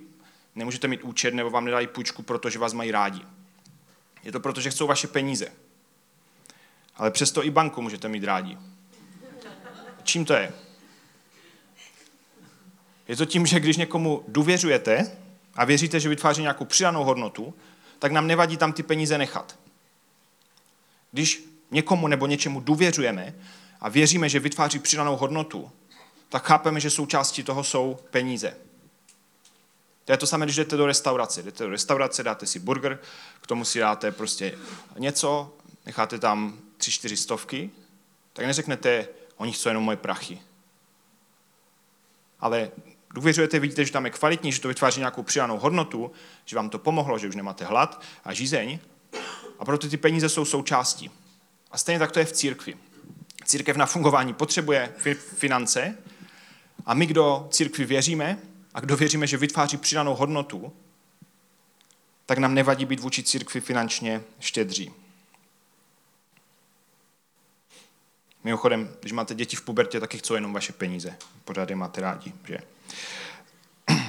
nemůžete 0.56 0.88
mít 0.88 1.04
účet 1.04 1.34
nebo 1.34 1.50
vám 1.50 1.66
nedají 1.66 1.88
půjčku, 1.88 2.24
protože 2.24 2.60
vás 2.60 2.74
mají 2.74 2.92
rádi. 2.92 3.22
Je 4.24 4.32
to 4.32 4.40
proto, 4.40 4.62
že 4.62 4.70
chcou 4.70 4.88
vaše 4.88 5.08
peníze. 5.08 5.48
Ale 6.96 7.12
přesto 7.12 7.46
i 7.46 7.50
banku 7.50 7.82
můžete 7.82 8.08
mít 8.08 8.24
rádi. 8.24 8.58
Čím 10.04 10.26
to 10.26 10.34
je? 10.34 10.54
Je 13.08 13.16
to 13.16 13.26
tím, 13.26 13.46
že 13.46 13.60
když 13.60 13.78
někomu 13.78 14.24
důvěřujete 14.28 15.18
a 15.54 15.66
věříte, 15.66 16.00
že 16.00 16.10
vytváří 16.10 16.42
nějakou 16.42 16.66
přidanou 16.66 17.04
hodnotu, 17.04 17.54
tak 18.00 18.12
nám 18.12 18.28
nevadí 18.28 18.58
tam 18.58 18.74
ty 18.74 18.84
peníze 18.84 19.18
nechat. 19.18 19.65
Když 21.16 21.44
někomu 21.72 22.08
nebo 22.08 22.28
něčemu 22.28 22.60
důvěřujeme 22.60 23.36
a 23.82 23.90
věříme, 23.90 24.30
že 24.30 24.40
vytváří 24.40 24.80
přidanou 24.80 25.16
hodnotu, 25.16 25.72
tak 26.30 26.48
chápeme, 26.48 26.80
že 26.80 26.90
součástí 26.90 27.44
toho 27.44 27.64
jsou 27.64 28.00
peníze. 28.10 28.58
To 30.06 30.12
je 30.12 30.18
to 30.18 30.28
samé, 30.28 30.46
když 30.46 30.56
jdete 30.56 30.78
do 30.78 30.86
restaurace. 30.86 31.44
Jdete 31.44 31.64
do 31.64 31.70
restaurace, 31.70 32.24
dáte 32.24 32.46
si 32.46 32.60
burger, 32.60 33.00
k 33.42 33.48
tomu 33.48 33.66
si 33.66 33.80
dáte 33.80 34.12
prostě 34.12 34.58
něco, 34.98 35.54
necháte 35.86 36.20
tam 36.20 36.60
tři, 36.78 36.92
čtyři 36.92 37.18
stovky, 37.18 37.70
tak 38.34 38.46
neřeknete, 38.46 39.08
oni 39.38 39.52
chcou 39.52 39.70
jenom 39.70 39.84
moje 39.84 39.98
prachy. 39.98 40.40
Ale 42.40 42.72
důvěřujete, 43.14 43.60
vidíte, 43.60 43.86
že 43.86 43.92
tam 43.92 44.06
je 44.06 44.12
kvalitní, 44.12 44.52
že 44.52 44.62
to 44.62 44.68
vytváří 44.68 45.00
nějakou 45.00 45.24
přidanou 45.24 45.60
hodnotu, 45.60 46.12
že 46.46 46.56
vám 46.56 46.70
to 46.70 46.80
pomohlo, 46.80 47.18
že 47.18 47.28
už 47.28 47.36
nemáte 47.36 47.66
hlad 47.66 48.02
a 48.24 48.34
žízeň 48.34 48.80
a 49.60 49.66
proto 49.66 49.90
ty 49.90 49.98
peníze 49.98 50.30
jsou 50.30 50.46
součástí. 50.46 51.12
A 51.72 51.78
stejně 51.78 52.00
tak 52.00 52.12
to 52.12 52.20
je 52.20 52.26
v 52.26 52.32
církvi. 52.32 52.78
Církev 53.46 53.78
na 53.78 53.86
fungování 53.86 54.34
potřebuje 54.34 54.94
finance 55.18 55.98
a 56.86 56.94
my, 56.94 57.06
kdo 57.06 57.48
církvi 57.52 57.86
věříme 57.86 58.38
a 58.74 58.80
kdo 58.80 58.98
věříme, 58.98 59.28
že 59.28 59.38
vytváří 59.38 59.78
přidanou 59.78 60.16
hodnotu, 60.16 60.74
tak 62.26 62.38
nám 62.38 62.54
nevadí 62.54 62.86
být 62.86 63.00
vůči 63.00 63.24
církvi 63.24 63.62
finančně 63.62 64.22
štědří. 64.40 64.92
Mimochodem, 68.44 68.96
když 69.00 69.12
máte 69.12 69.36
děti 69.36 69.56
v 69.56 69.62
pubertě, 69.62 70.00
taky 70.00 70.18
chcou 70.18 70.34
jenom 70.34 70.54
vaše 70.54 70.74
peníze. 70.74 71.18
Pořád 71.46 71.70
je 71.70 71.76
máte 71.76 72.02
rádi, 72.02 72.34
že? 72.48 72.58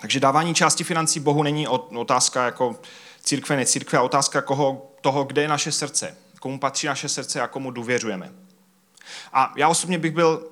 Takže 0.00 0.20
dávání 0.20 0.54
části 0.54 0.84
financí 0.84 1.20
Bohu 1.20 1.42
není 1.42 1.68
otázka 1.68 2.44
jako 2.44 2.80
církve, 3.22 3.56
necírkve, 3.56 3.98
a 3.98 4.02
otázka 4.02 4.42
koho, 4.42 4.94
toho, 5.00 5.24
kde 5.24 5.42
je 5.42 5.48
naše 5.48 5.72
srdce, 5.72 6.16
komu 6.40 6.58
patří 6.58 6.86
naše 6.86 7.08
srdce 7.08 7.40
a 7.40 7.46
komu 7.46 7.70
důvěřujeme. 7.70 8.32
A 9.32 9.54
já 9.56 9.68
osobně 9.68 9.98
bych 9.98 10.12
byl 10.12 10.50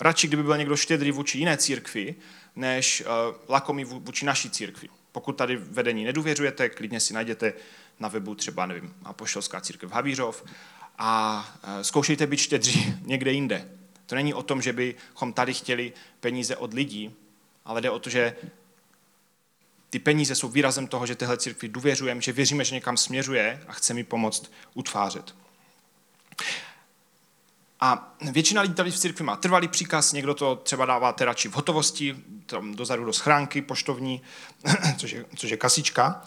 radši, 0.00 0.26
kdyby 0.26 0.42
byl 0.42 0.56
někdo 0.56 0.76
štědrý 0.76 1.10
vůči 1.10 1.38
jiné 1.38 1.56
církvi, 1.56 2.14
než 2.56 3.00
uh, 3.00 3.34
lakomý 3.48 3.84
vůči 3.84 4.26
naší 4.26 4.50
církvi. 4.50 4.88
Pokud 5.12 5.32
tady 5.32 5.56
vedení 5.56 6.04
nedůvěřujete, 6.04 6.68
klidně 6.68 7.00
si 7.00 7.14
najděte 7.14 7.52
na 8.00 8.08
webu 8.08 8.34
třeba, 8.34 8.66
nevím, 8.66 8.94
Apoštolská 9.04 9.60
církev 9.60 9.92
Havířov 9.92 10.44
a 10.98 11.48
zkoušejte 11.82 12.26
být 12.26 12.36
štědří 12.36 12.94
někde 13.02 13.32
jinde. 13.32 13.68
To 14.06 14.14
není 14.14 14.34
o 14.34 14.42
tom, 14.42 14.62
že 14.62 14.72
bychom 14.72 15.32
tady 15.32 15.54
chtěli 15.54 15.92
peníze 16.20 16.56
od 16.56 16.74
lidí, 16.74 17.14
ale 17.64 17.80
jde 17.80 17.90
o 17.90 17.98
to, 17.98 18.10
že 18.10 18.36
ty 19.90 19.98
peníze 19.98 20.34
jsou 20.34 20.48
výrazem 20.48 20.86
toho, 20.86 21.06
že 21.06 21.14
tyhle 21.14 21.36
církvi 21.36 21.68
důvěřujeme, 21.68 22.20
že 22.20 22.32
věříme, 22.32 22.64
že 22.64 22.74
někam 22.74 22.96
směřuje 22.96 23.64
a 23.68 23.72
chce 23.72 23.94
mi 23.94 24.04
pomoct 24.04 24.52
utvářet. 24.74 25.34
A 27.80 28.14
většina 28.32 28.62
lidí 28.62 28.74
tady 28.74 28.90
v 28.90 28.98
církvi 28.98 29.24
má 29.24 29.36
trvalý 29.36 29.68
příkaz, 29.68 30.12
někdo 30.12 30.34
to 30.34 30.56
třeba 30.56 30.86
dává 30.86 31.14
radši 31.20 31.48
v 31.48 31.52
hotovosti, 31.52 32.16
tam 32.46 32.74
dozadu 32.74 33.04
do 33.04 33.12
schránky 33.12 33.62
poštovní, 33.62 34.22
což 34.96 35.10
je, 35.10 35.24
což 35.36 35.50
je 35.50 35.56
kasička. 35.56 36.22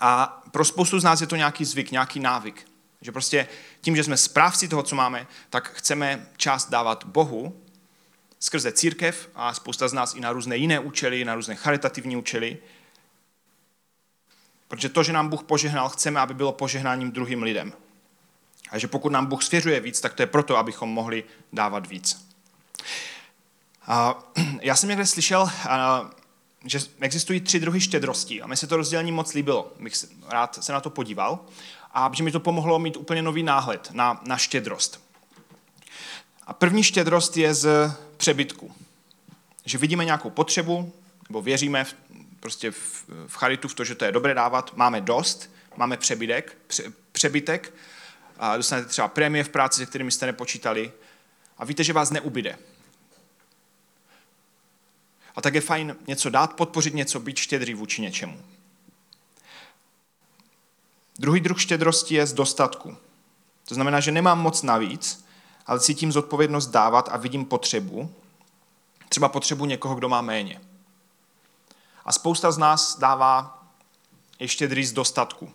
A 0.00 0.42
pro 0.50 0.64
spoustu 0.64 1.00
z 1.00 1.04
nás 1.04 1.20
je 1.20 1.26
to 1.26 1.36
nějaký 1.36 1.64
zvyk, 1.64 1.90
nějaký 1.90 2.20
návyk. 2.20 2.68
Že 3.00 3.12
prostě 3.12 3.48
tím, 3.80 3.96
že 3.96 4.04
jsme 4.04 4.16
správci 4.16 4.68
toho, 4.68 4.82
co 4.82 4.96
máme, 4.96 5.26
tak 5.50 5.72
chceme 5.72 6.26
část 6.36 6.70
dávat 6.70 7.04
Bohu 7.04 7.63
skrze 8.44 8.72
církev 8.72 9.28
a 9.34 9.54
spousta 9.54 9.88
z 9.88 9.92
nás 9.92 10.14
i 10.14 10.20
na 10.20 10.32
různé 10.32 10.56
jiné 10.56 10.80
účely, 10.80 11.24
na 11.24 11.34
různé 11.34 11.54
charitativní 11.54 12.16
účely. 12.16 12.58
Protože 14.68 14.88
to, 14.88 15.02
že 15.02 15.12
nám 15.12 15.28
Bůh 15.28 15.42
požehnal, 15.42 15.88
chceme, 15.88 16.20
aby 16.20 16.34
bylo 16.34 16.52
požehnáním 16.52 17.12
druhým 17.12 17.42
lidem. 17.42 17.72
A 18.70 18.78
že 18.78 18.88
pokud 18.88 19.12
nám 19.12 19.26
Bůh 19.26 19.42
svěřuje 19.42 19.80
víc, 19.80 20.00
tak 20.00 20.14
to 20.14 20.22
je 20.22 20.26
proto, 20.26 20.56
abychom 20.56 20.90
mohli 20.90 21.24
dávat 21.52 21.86
víc. 21.86 22.28
A 23.86 24.24
já 24.60 24.76
jsem 24.76 24.88
někde 24.88 25.06
slyšel, 25.06 25.50
že 26.64 26.78
existují 27.00 27.40
tři 27.40 27.60
druhy 27.60 27.80
štědrosti 27.80 28.42
a 28.42 28.46
mi 28.46 28.56
se 28.56 28.66
to 28.66 28.76
rozdělení 28.76 29.12
moc 29.12 29.34
líbilo. 29.34 29.72
Bych 29.80 29.94
rád 30.28 30.64
se 30.64 30.72
na 30.72 30.80
to 30.80 30.90
podíval 30.90 31.40
a 31.92 32.10
že 32.14 32.22
mi 32.22 32.32
to 32.32 32.40
pomohlo 32.40 32.78
mít 32.78 32.96
úplně 32.96 33.22
nový 33.22 33.42
náhled 33.42 33.90
na, 33.92 34.20
na 34.26 34.36
štědrost. 34.36 35.04
A 36.46 36.52
první 36.52 36.82
štědrost 36.82 37.36
je 37.36 37.54
z 37.54 37.96
přebytku. 38.16 38.74
Že 39.64 39.78
vidíme 39.78 40.04
nějakou 40.04 40.30
potřebu, 40.30 40.92
nebo 41.28 41.42
věříme 41.42 41.84
v, 41.84 41.94
prostě 42.40 42.70
v, 42.70 43.04
v 43.26 43.34
charitu, 43.36 43.68
v 43.68 43.74
to, 43.74 43.84
že 43.84 43.94
to 43.94 44.04
je 44.04 44.12
dobré 44.12 44.34
dávat, 44.34 44.76
máme 44.76 45.00
dost, 45.00 45.50
máme 45.76 45.96
přebytek, 45.96 46.56
pře, 46.66 46.92
přebytek, 47.12 47.74
a 48.38 48.56
dostanete 48.56 48.88
třeba 48.88 49.08
prémie 49.08 49.44
v 49.44 49.48
práci, 49.48 49.80
se 49.80 49.86
kterými 49.86 50.10
jste 50.10 50.26
nepočítali 50.26 50.92
a 51.58 51.64
víte, 51.64 51.84
že 51.84 51.92
vás 51.92 52.10
neubyde. 52.10 52.58
A 55.36 55.40
tak 55.40 55.54
je 55.54 55.60
fajn 55.60 55.96
něco 56.06 56.30
dát, 56.30 56.52
podpořit 56.52 56.94
něco, 56.94 57.20
být 57.20 57.36
štědrý 57.36 57.74
vůči 57.74 58.02
něčemu. 58.02 58.42
Druhý 61.18 61.40
druh 61.40 61.60
štědrosti 61.60 62.14
je 62.14 62.26
z 62.26 62.32
dostatku. 62.32 62.96
To 63.64 63.74
znamená, 63.74 64.00
že 64.00 64.12
nemám 64.12 64.40
moc 64.40 64.62
navíc, 64.62 65.23
ale 65.66 65.80
cítím 65.80 66.12
zodpovědnost 66.12 66.66
dávat 66.66 67.08
a 67.12 67.16
vidím 67.16 67.44
potřebu, 67.44 68.14
třeba 69.08 69.28
potřebu 69.28 69.64
někoho, 69.64 69.94
kdo 69.94 70.08
má 70.08 70.20
méně. 70.20 70.60
A 72.04 72.12
spousta 72.12 72.52
z 72.52 72.58
nás 72.58 72.98
dává 72.98 73.62
je 74.38 74.48
štědrý 74.48 74.84
z 74.84 74.92
dostatku. 74.92 75.52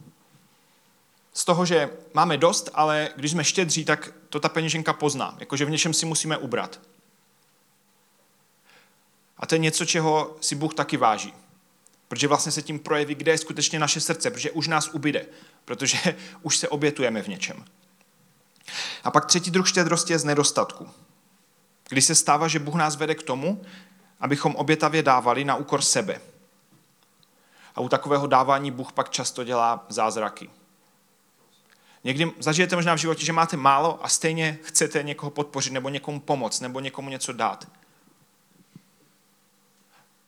Z 1.34 1.46
toho, 1.46 1.66
že 1.66 1.90
máme 2.14 2.38
dost, 2.38 2.70
ale 2.74 3.10
když 3.16 3.32
jsme 3.32 3.44
štědří, 3.44 3.86
tak 3.86 4.14
to 4.30 4.40
ta 4.40 4.50
peněženka 4.50 4.94
pozná. 4.94 5.36
Jakože 5.40 5.66
v 5.66 5.70
něčem 5.70 5.94
si 5.94 6.06
musíme 6.06 6.38
ubrat. 6.38 6.80
A 9.38 9.46
to 9.46 9.56
je 9.56 9.60
něco, 9.60 9.86
čeho 9.86 10.38
si 10.42 10.56
Bůh 10.56 10.74
taky 10.74 10.98
váží. 10.98 11.34
Protože 12.08 12.28
vlastně 12.28 12.52
se 12.52 12.62
tím 12.62 12.80
projeví, 12.80 13.16
kde 13.16 13.32
je 13.32 13.38
skutečně 13.38 13.80
naše 13.80 14.02
srdce, 14.02 14.32
protože 14.32 14.52
už 14.52 14.68
nás 14.68 14.88
ubyde, 14.88 15.26
protože 15.66 16.16
už 16.42 16.58
se 16.58 16.68
obětujeme 16.68 17.22
v 17.22 17.28
něčem. 17.28 17.66
A 19.04 19.12
pak 19.12 19.26
třetí 19.26 19.52
druh 19.52 19.70
štědrosti 19.70 20.14
je 20.14 20.20
z 20.20 20.24
nedostatku. 20.24 20.90
Kdy 21.90 22.02
se 22.02 22.16
stává, 22.16 22.48
že 22.48 22.60
Bůh 22.60 22.76
nás 22.76 22.96
vede 22.96 23.16
k 23.16 23.24
tomu, 23.24 23.62
abychom 24.20 24.56
obětavě 24.56 25.04
dávali 25.04 25.44
na 25.44 25.56
úkor 25.56 25.82
sebe. 25.82 26.22
A 27.76 27.82
u 27.82 27.90
takového 27.90 28.28
dávání 28.28 28.72
Bůh 28.72 28.92
pak 28.92 29.10
často 29.10 29.44
dělá 29.44 29.86
zázraky. 29.90 30.50
Někdy 32.04 32.32
zažijete 32.40 32.76
možná 32.76 32.94
v 32.94 32.98
životě, 32.98 33.26
že 33.26 33.34
máte 33.34 33.58
málo 33.58 34.06
a 34.06 34.10
stejně 34.10 34.60
chcete 34.64 35.04
někoho 35.04 35.30
podpořit 35.30 35.74
nebo 35.74 35.90
někomu 35.90 36.20
pomoct 36.20 36.60
nebo 36.60 36.80
někomu 36.80 37.10
něco 37.10 37.34
dát. 37.34 37.68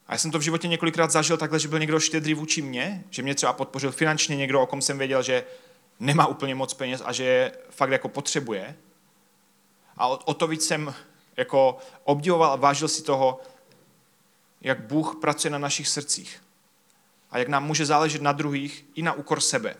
A 0.07 0.13
já 0.13 0.17
jsem 0.17 0.31
to 0.31 0.39
v 0.39 0.41
životě 0.41 0.67
několikrát 0.67 1.11
zažil 1.11 1.37
takhle, 1.37 1.59
že 1.59 1.67
byl 1.67 1.79
někdo 1.79 1.99
štědrý 1.99 2.33
vůči 2.33 2.61
mně, 2.61 3.03
že 3.09 3.21
mě 3.21 3.35
třeba 3.35 3.53
podpořil 3.53 3.91
finančně 3.91 4.35
někdo, 4.35 4.61
o 4.61 4.65
kom 4.65 4.81
jsem 4.81 4.97
věděl, 4.97 5.23
že 5.23 5.43
nemá 6.01 6.27
úplně 6.27 6.55
moc 6.55 6.73
peněz 6.73 7.01
a 7.05 7.11
že 7.11 7.23
je 7.23 7.57
fakt 7.69 7.91
jako 7.91 8.09
potřebuje. 8.09 8.75
A 9.97 10.07
o, 10.07 10.17
o 10.17 10.33
to 10.33 10.47
víc 10.47 10.67
jsem 10.67 10.93
jako 11.37 11.77
obdivoval 12.03 12.51
a 12.51 12.55
vážil 12.55 12.87
si 12.87 13.03
toho, 13.03 13.41
jak 14.61 14.83
Bůh 14.83 15.15
pracuje 15.21 15.51
na 15.51 15.57
našich 15.57 15.87
srdcích. 15.87 16.43
A 17.31 17.37
jak 17.37 17.47
nám 17.47 17.65
může 17.65 17.85
záležet 17.85 18.21
na 18.21 18.31
druhých 18.31 18.85
i 18.95 19.01
na 19.01 19.13
úkor 19.13 19.39
sebe. 19.41 19.75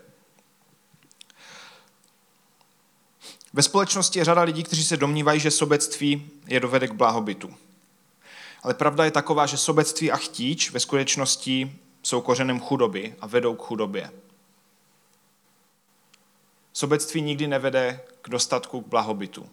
Ve 3.53 3.63
společnosti 3.63 4.19
je 4.19 4.25
řada 4.25 4.41
lidí, 4.41 4.63
kteří 4.63 4.83
se 4.83 4.97
domnívají, 4.97 5.39
že 5.39 5.51
sobectví 5.51 6.29
je 6.47 6.59
dovede 6.59 6.87
k 6.87 6.93
blahobytu. 6.93 7.55
Ale 8.63 8.73
pravda 8.73 9.05
je 9.05 9.11
taková, 9.11 9.45
že 9.45 9.57
sobectví 9.57 10.11
a 10.11 10.17
chtíč 10.17 10.71
ve 10.71 10.79
skutečnosti 10.79 11.79
jsou 12.03 12.21
kořenem 12.21 12.59
chudoby 12.59 13.15
a 13.21 13.27
vedou 13.27 13.55
k 13.55 13.61
chudobě. 13.61 14.11
Sobectví 16.73 17.21
nikdy 17.21 17.47
nevede 17.47 17.99
k 18.21 18.29
dostatku, 18.29 18.81
k 18.81 18.87
blahobytu. 18.87 19.49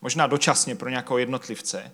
Možná 0.00 0.26
dočasně 0.26 0.74
pro 0.74 0.88
nějakého 0.88 1.18
jednotlivce, 1.18 1.92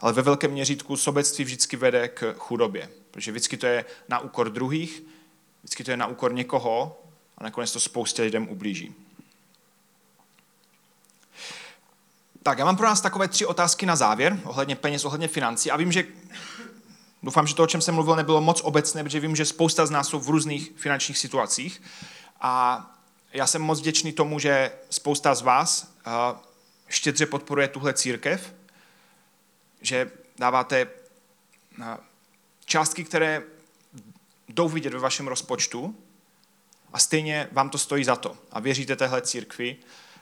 ale 0.00 0.12
ve 0.12 0.22
velkém 0.22 0.50
měřítku 0.50 0.96
sobectví 0.96 1.44
vždycky 1.44 1.76
vede 1.76 2.08
k 2.08 2.34
chudobě, 2.38 2.90
protože 3.10 3.30
vždycky 3.30 3.56
to 3.56 3.66
je 3.66 3.84
na 4.08 4.18
úkor 4.18 4.50
druhých, 4.50 5.02
vždycky 5.62 5.84
to 5.84 5.90
je 5.90 5.96
na 5.96 6.06
úkor 6.06 6.34
někoho 6.34 7.02
a 7.38 7.44
nakonec 7.44 7.72
to 7.72 7.80
spoustě 7.80 8.22
lidem 8.22 8.48
ublíží. 8.48 8.94
Tak, 12.42 12.58
já 12.58 12.64
mám 12.64 12.76
pro 12.76 12.86
nás 12.86 13.00
takové 13.00 13.28
tři 13.28 13.46
otázky 13.46 13.86
na 13.86 13.96
závěr, 13.96 14.40
ohledně 14.44 14.76
peněz, 14.76 15.04
ohledně 15.04 15.28
financí. 15.28 15.70
A 15.70 15.76
vím, 15.76 15.92
že 15.92 16.04
doufám, 17.26 17.46
že 17.46 17.54
to, 17.54 17.62
o 17.62 17.66
čem 17.66 17.80
jsem 17.80 17.94
mluvil, 17.94 18.16
nebylo 18.16 18.40
moc 18.40 18.60
obecné, 18.60 19.04
protože 19.04 19.20
vím, 19.20 19.36
že 19.36 19.44
spousta 19.44 19.86
z 19.86 19.90
nás 19.90 20.08
jsou 20.08 20.20
v 20.20 20.28
různých 20.28 20.72
finančních 20.76 21.18
situacích. 21.18 21.82
A 22.40 22.86
já 23.32 23.46
jsem 23.46 23.62
moc 23.62 23.80
vděčný 23.80 24.12
tomu, 24.12 24.38
že 24.38 24.72
spousta 24.90 25.34
z 25.34 25.42
vás 25.42 25.94
uh, 26.06 26.12
štědře 26.88 27.26
podporuje 27.26 27.68
tuhle 27.68 27.94
církev, 27.94 28.54
že 29.80 30.10
dáváte 30.38 30.86
uh, 30.86 31.84
částky, 32.64 33.04
které 33.04 33.42
jdou 34.48 34.68
vidět 34.68 34.92
ve 34.92 34.98
vašem 34.98 35.28
rozpočtu 35.28 35.96
a 36.92 36.98
stejně 36.98 37.48
vám 37.52 37.70
to 37.70 37.78
stojí 37.78 38.04
za 38.04 38.16
to. 38.16 38.36
A 38.52 38.60
věříte 38.60 38.96
téhle 38.96 39.22
církvi 39.22 39.76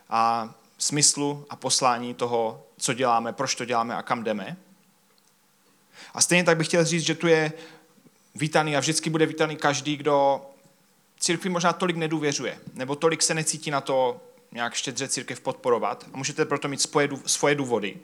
a 0.09 0.55
smyslu 0.79 1.47
a 1.51 1.57
poslání 1.57 2.14
toho, 2.14 2.67
co 2.79 2.95
děláme, 2.95 3.33
proč 3.33 3.55
to 3.55 3.64
děláme 3.64 3.95
a 3.97 4.03
kam 4.03 4.25
jdeme. 4.25 4.57
A 6.15 6.21
stejně 6.21 6.45
tak 6.45 6.57
bych 6.57 6.67
chtěl 6.67 6.85
říct, 6.85 7.03
že 7.03 7.15
tu 7.15 7.27
je 7.27 7.53
vítaný 8.35 8.77
a 8.77 8.81
vždycky 8.81 9.11
bude 9.11 9.27
vítaný 9.27 9.57
každý, 9.57 9.97
kdo 9.97 10.47
církvi 11.19 11.51
možná 11.51 11.73
tolik 11.73 11.97
nedůvěřuje, 11.97 12.59
nebo 12.75 12.97
tolik 12.97 13.23
se 13.23 13.35
necítí 13.35 13.71
na 13.71 13.81
to 13.81 14.21
nějak 14.53 14.75
štědře 14.75 15.09
církev 15.09 15.41
podporovat. 15.41 16.05
A 16.13 16.17
můžete 16.17 16.45
proto 16.45 16.69
mít 16.69 16.83
svoje, 16.83 17.09
svoje 17.27 17.55
důvody. 17.55 17.97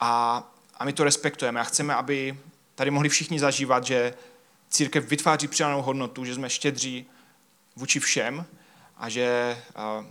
A, 0.00 0.42
a 0.76 0.84
my 0.84 0.92
to 0.92 1.04
respektujeme 1.04 1.60
a 1.60 1.64
chceme, 1.64 1.94
aby 1.94 2.38
tady 2.74 2.90
mohli 2.90 3.08
všichni 3.08 3.40
zažívat, 3.40 3.84
že 3.84 4.14
církev 4.68 5.04
vytváří 5.04 5.48
přidanou 5.48 5.82
hodnotu, 5.82 6.24
že 6.24 6.34
jsme 6.34 6.50
štědří 6.50 7.06
vůči 7.76 8.00
všem 8.00 8.46
a 8.96 9.08
že 9.08 9.58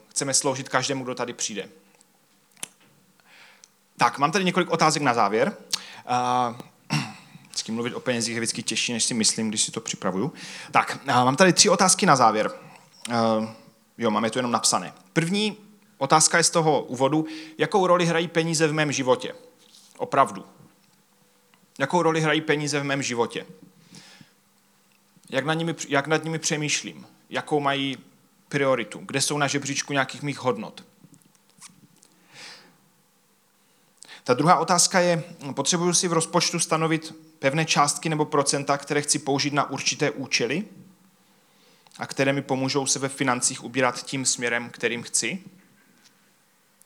chceme 0.09 0.33
sloužit 0.33 0.69
každému, 0.69 1.03
kdo 1.03 1.15
tady 1.15 1.33
přijde. 1.33 1.69
Tak, 3.97 4.17
mám 4.17 4.31
tady 4.31 4.45
několik 4.45 4.69
otázek 4.69 5.03
na 5.03 5.13
závěr. 5.13 5.57
Vždycky 7.63 7.71
mluvit 7.71 7.93
o 7.93 7.99
penězích 7.99 8.33
je 8.33 8.39
vždycky 8.39 8.63
těžší, 8.63 8.93
než 8.93 9.03
si 9.03 9.13
myslím, 9.13 9.49
když 9.49 9.63
si 9.63 9.71
to 9.71 9.81
připravuju. 9.81 10.33
Tak, 10.71 11.05
mám 11.05 11.35
tady 11.35 11.53
tři 11.53 11.69
otázky 11.69 12.05
na 12.05 12.15
závěr. 12.15 12.51
Jo, 13.97 14.11
máme 14.11 14.29
to 14.29 14.39
jenom 14.39 14.51
napsané. 14.51 14.93
První 15.13 15.57
otázka 15.97 16.37
je 16.37 16.43
z 16.43 16.49
toho 16.49 16.83
úvodu. 16.83 17.25
Jakou 17.57 17.87
roli 17.87 18.05
hrají 18.05 18.27
peníze 18.27 18.67
v 18.67 18.73
mém 18.73 18.91
životě? 18.91 19.35
Opravdu. 19.97 20.45
Jakou 21.79 22.01
roli 22.01 22.21
hrají 22.21 22.41
peníze 22.41 22.79
v 22.79 22.83
mém 22.83 23.01
životě? 23.01 23.45
Jak 25.29 25.45
nad 25.45 25.53
nimi, 25.53 25.75
jak 25.89 26.07
nad 26.07 26.23
nimi 26.23 26.39
přemýšlím? 26.39 27.07
Jakou 27.29 27.59
mají 27.59 27.97
prioritu, 28.49 28.99
kde 28.99 29.21
jsou 29.21 29.37
na 29.37 29.47
žebříčku 29.47 29.93
nějakých 29.93 30.21
mých 30.21 30.39
hodnot. 30.39 30.83
Ta 34.23 34.33
druhá 34.33 34.59
otázka 34.59 34.99
je, 34.99 35.23
potřebuju 35.53 35.93
si 35.93 36.07
v 36.07 36.13
rozpočtu 36.13 36.59
stanovit 36.59 37.15
pevné 37.39 37.65
částky 37.65 38.09
nebo 38.09 38.25
procenta, 38.25 38.77
které 38.77 39.01
chci 39.01 39.19
použít 39.19 39.53
na 39.53 39.69
určité 39.69 40.11
účely? 40.11 40.65
a 41.97 42.07
které 42.07 42.33
mi 42.33 42.41
pomůžou 42.41 42.85
se 42.85 42.99
ve 42.99 43.09
financích 43.09 43.63
ubírat 43.63 44.03
tím 44.05 44.25
směrem, 44.25 44.69
kterým 44.69 45.03
chci. 45.03 45.43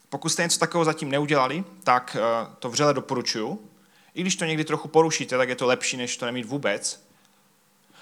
Pokud 0.10 0.30
jste 0.30 0.44
něco 0.44 0.60
takového 0.60 0.86
zatím 0.86 1.12
neudělali, 1.12 1.64
tak 1.84 2.18
eh, 2.20 2.48
to 2.60 2.70
vřele 2.70 2.94
doporučuju. 2.94 3.70
I 4.14 4.22
když 4.22 4.36
to 4.36 4.46
někdy 4.46 4.64
trochu 4.66 4.88
porušíte, 4.88 5.38
tak 5.38 5.50
je 5.50 5.56
to 5.56 5.66
lepší, 5.66 5.98
než 5.98 6.18
to 6.18 6.26
nemít 6.26 6.46
vůbec. 6.46 7.08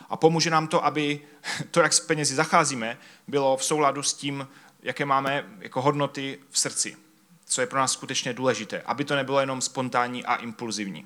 A 0.10 0.18
pomůže 0.18 0.50
nám 0.50 0.68
to, 0.68 0.86
aby 0.86 1.20
to, 1.72 1.82
jak 1.82 1.94
s 1.94 2.00
penězi 2.00 2.36
zacházíme, 2.36 2.98
bylo 3.28 3.58
v 3.58 3.64
souladu 3.64 4.04
s 4.04 4.14
tím, 4.14 4.48
jaké 4.84 5.06
máme 5.06 5.46
jako 5.60 5.82
hodnoty 5.82 6.40
v 6.50 6.60
srdci, 6.60 6.98
co 7.46 7.62
je 7.62 7.68
pro 7.68 7.80
nás 7.80 7.92
skutečně 7.92 8.34
důležité, 8.34 8.82
aby 8.82 9.06
to 9.06 9.16
nebylo 9.16 9.40
jenom 9.40 9.62
spontánní 9.62 10.26
a 10.26 10.36
impulzivní. 10.36 11.06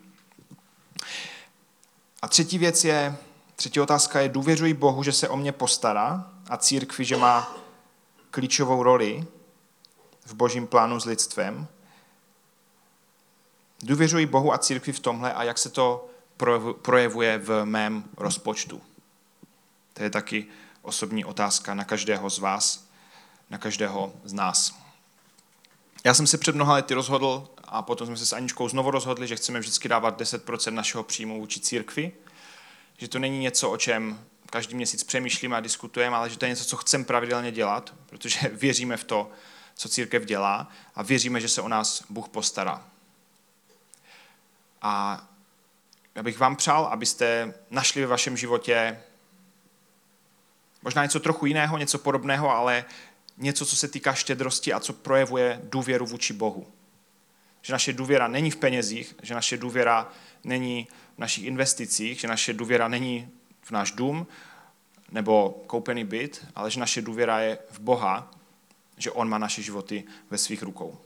A 2.22 2.28
třetí 2.28 2.58
věc 2.58 2.84
je, 2.84 3.18
třetí 3.56 3.80
otázka 3.80 4.22
je, 4.22 4.30
důvěřuji 4.30 4.74
Bohu, 4.74 5.04
že 5.04 5.12
se 5.12 5.30
o 5.30 5.38
mě 5.38 5.52
postará 5.52 6.32
a 6.50 6.58
církvi, 6.58 7.06
že 7.06 7.18
má 7.18 7.56
klíčovou 8.32 8.84
roli 8.84 9.26
v 10.26 10.34
božím 10.34 10.68
plánu 10.68 11.00
s 11.00 11.06
lidstvem. 11.06 11.68
Důvěřuji 13.82 14.26
Bohu 14.26 14.54
a 14.54 14.58
církvi 14.58 14.94
v 14.94 15.00
tomhle 15.00 15.34
a 15.34 15.44
jak 15.44 15.58
se 15.58 15.70
to 15.70 16.10
projevuje 16.82 17.38
v 17.38 17.66
mém 17.66 18.04
rozpočtu. 18.18 18.82
To 19.94 20.04
je 20.04 20.10
taky 20.10 20.46
osobní 20.82 21.26
otázka 21.26 21.74
na 21.74 21.84
každého 21.84 22.30
z 22.30 22.40
vás, 22.40 22.88
na 23.50 23.58
každého 23.58 24.14
z 24.24 24.34
nás. 24.34 24.89
Já 26.04 26.14
jsem 26.14 26.28
se 26.28 26.38
před 26.38 26.56
mnoha 26.56 26.74
lety 26.74 26.94
rozhodl 26.94 27.48
a 27.64 27.82
potom 27.82 28.08
jsme 28.08 28.18
se 28.18 28.26
s 28.26 28.34
Aničkou 28.34 28.70
znovu 28.70 28.92
rozhodli, 28.92 29.28
že 29.28 29.36
chceme 29.36 29.60
vždycky 29.60 29.90
dávat 29.90 30.22
10% 30.22 30.74
našeho 30.74 31.04
příjmu 31.04 31.40
vůči 31.40 31.60
církvi, 31.60 32.12
že 32.98 33.08
to 33.08 33.20
není 33.20 33.40
něco, 33.40 33.70
o 33.70 33.78
čem 33.78 34.26
každý 34.50 34.76
měsíc 34.76 35.04
přemýšlíme 35.04 35.58
a 35.58 35.60
diskutujeme, 35.60 36.16
ale 36.16 36.30
že 36.30 36.38
to 36.38 36.46
je 36.46 36.50
něco, 36.50 36.66
co 36.66 36.78
chceme 36.78 37.04
pravidelně 37.04 37.52
dělat, 37.52 37.94
protože 38.06 38.40
věříme 38.54 38.98
v 38.98 39.04
to, 39.04 39.32
co 39.76 39.90
církev 39.90 40.26
dělá 40.26 40.70
a 40.96 41.04
věříme, 41.04 41.42
že 41.42 41.50
se 41.50 41.62
o 41.62 41.68
nás 41.68 42.04
Bůh 42.10 42.30
postará. 42.30 42.86
A 44.82 45.24
já 46.16 46.24
bych 46.24 46.40
vám 46.40 46.56
přál, 46.56 46.86
abyste 46.86 47.54
našli 47.70 48.02
ve 48.02 48.08
vašem 48.08 48.38
životě 48.38 49.04
možná 50.82 51.04
něco 51.04 51.20
trochu 51.20 51.46
jiného, 51.46 51.78
něco 51.78 52.00
podobného, 52.00 52.50
ale 52.50 52.86
něco, 53.40 53.66
co 53.66 53.76
se 53.76 53.88
týká 53.88 54.14
štědrosti 54.14 54.74
a 54.74 54.80
co 54.80 54.94
projevuje 54.94 55.62
důvěru 55.64 56.06
vůči 56.06 56.34
Bohu. 56.34 56.68
Že 57.62 57.74
naše 57.74 57.94
důvěra 57.94 58.28
není 58.28 58.52
v 58.52 58.56
penězích, 58.56 59.16
že 59.22 59.34
naše 59.34 59.58
důvěra 59.58 60.12
není 60.44 60.88
v 61.16 61.20
našich 61.20 61.44
investicích, 61.44 62.20
že 62.20 62.28
naše 62.28 62.54
důvěra 62.54 62.88
není 62.88 63.30
v 63.62 63.72
náš 63.72 63.92
dům 63.92 64.28
nebo 65.12 65.64
koupený 65.68 66.04
byt, 66.04 66.46
ale 66.56 66.72
že 66.72 66.80
naše 66.80 67.02
důvěra 67.02 67.40
je 67.40 67.58
v 67.72 67.80
Boha, 67.80 68.32
že 68.98 69.12
On 69.12 69.30
má 69.30 69.38
naše 69.38 69.62
životy 69.62 70.04
ve 70.30 70.38
svých 70.38 70.64
rukou. 70.64 70.98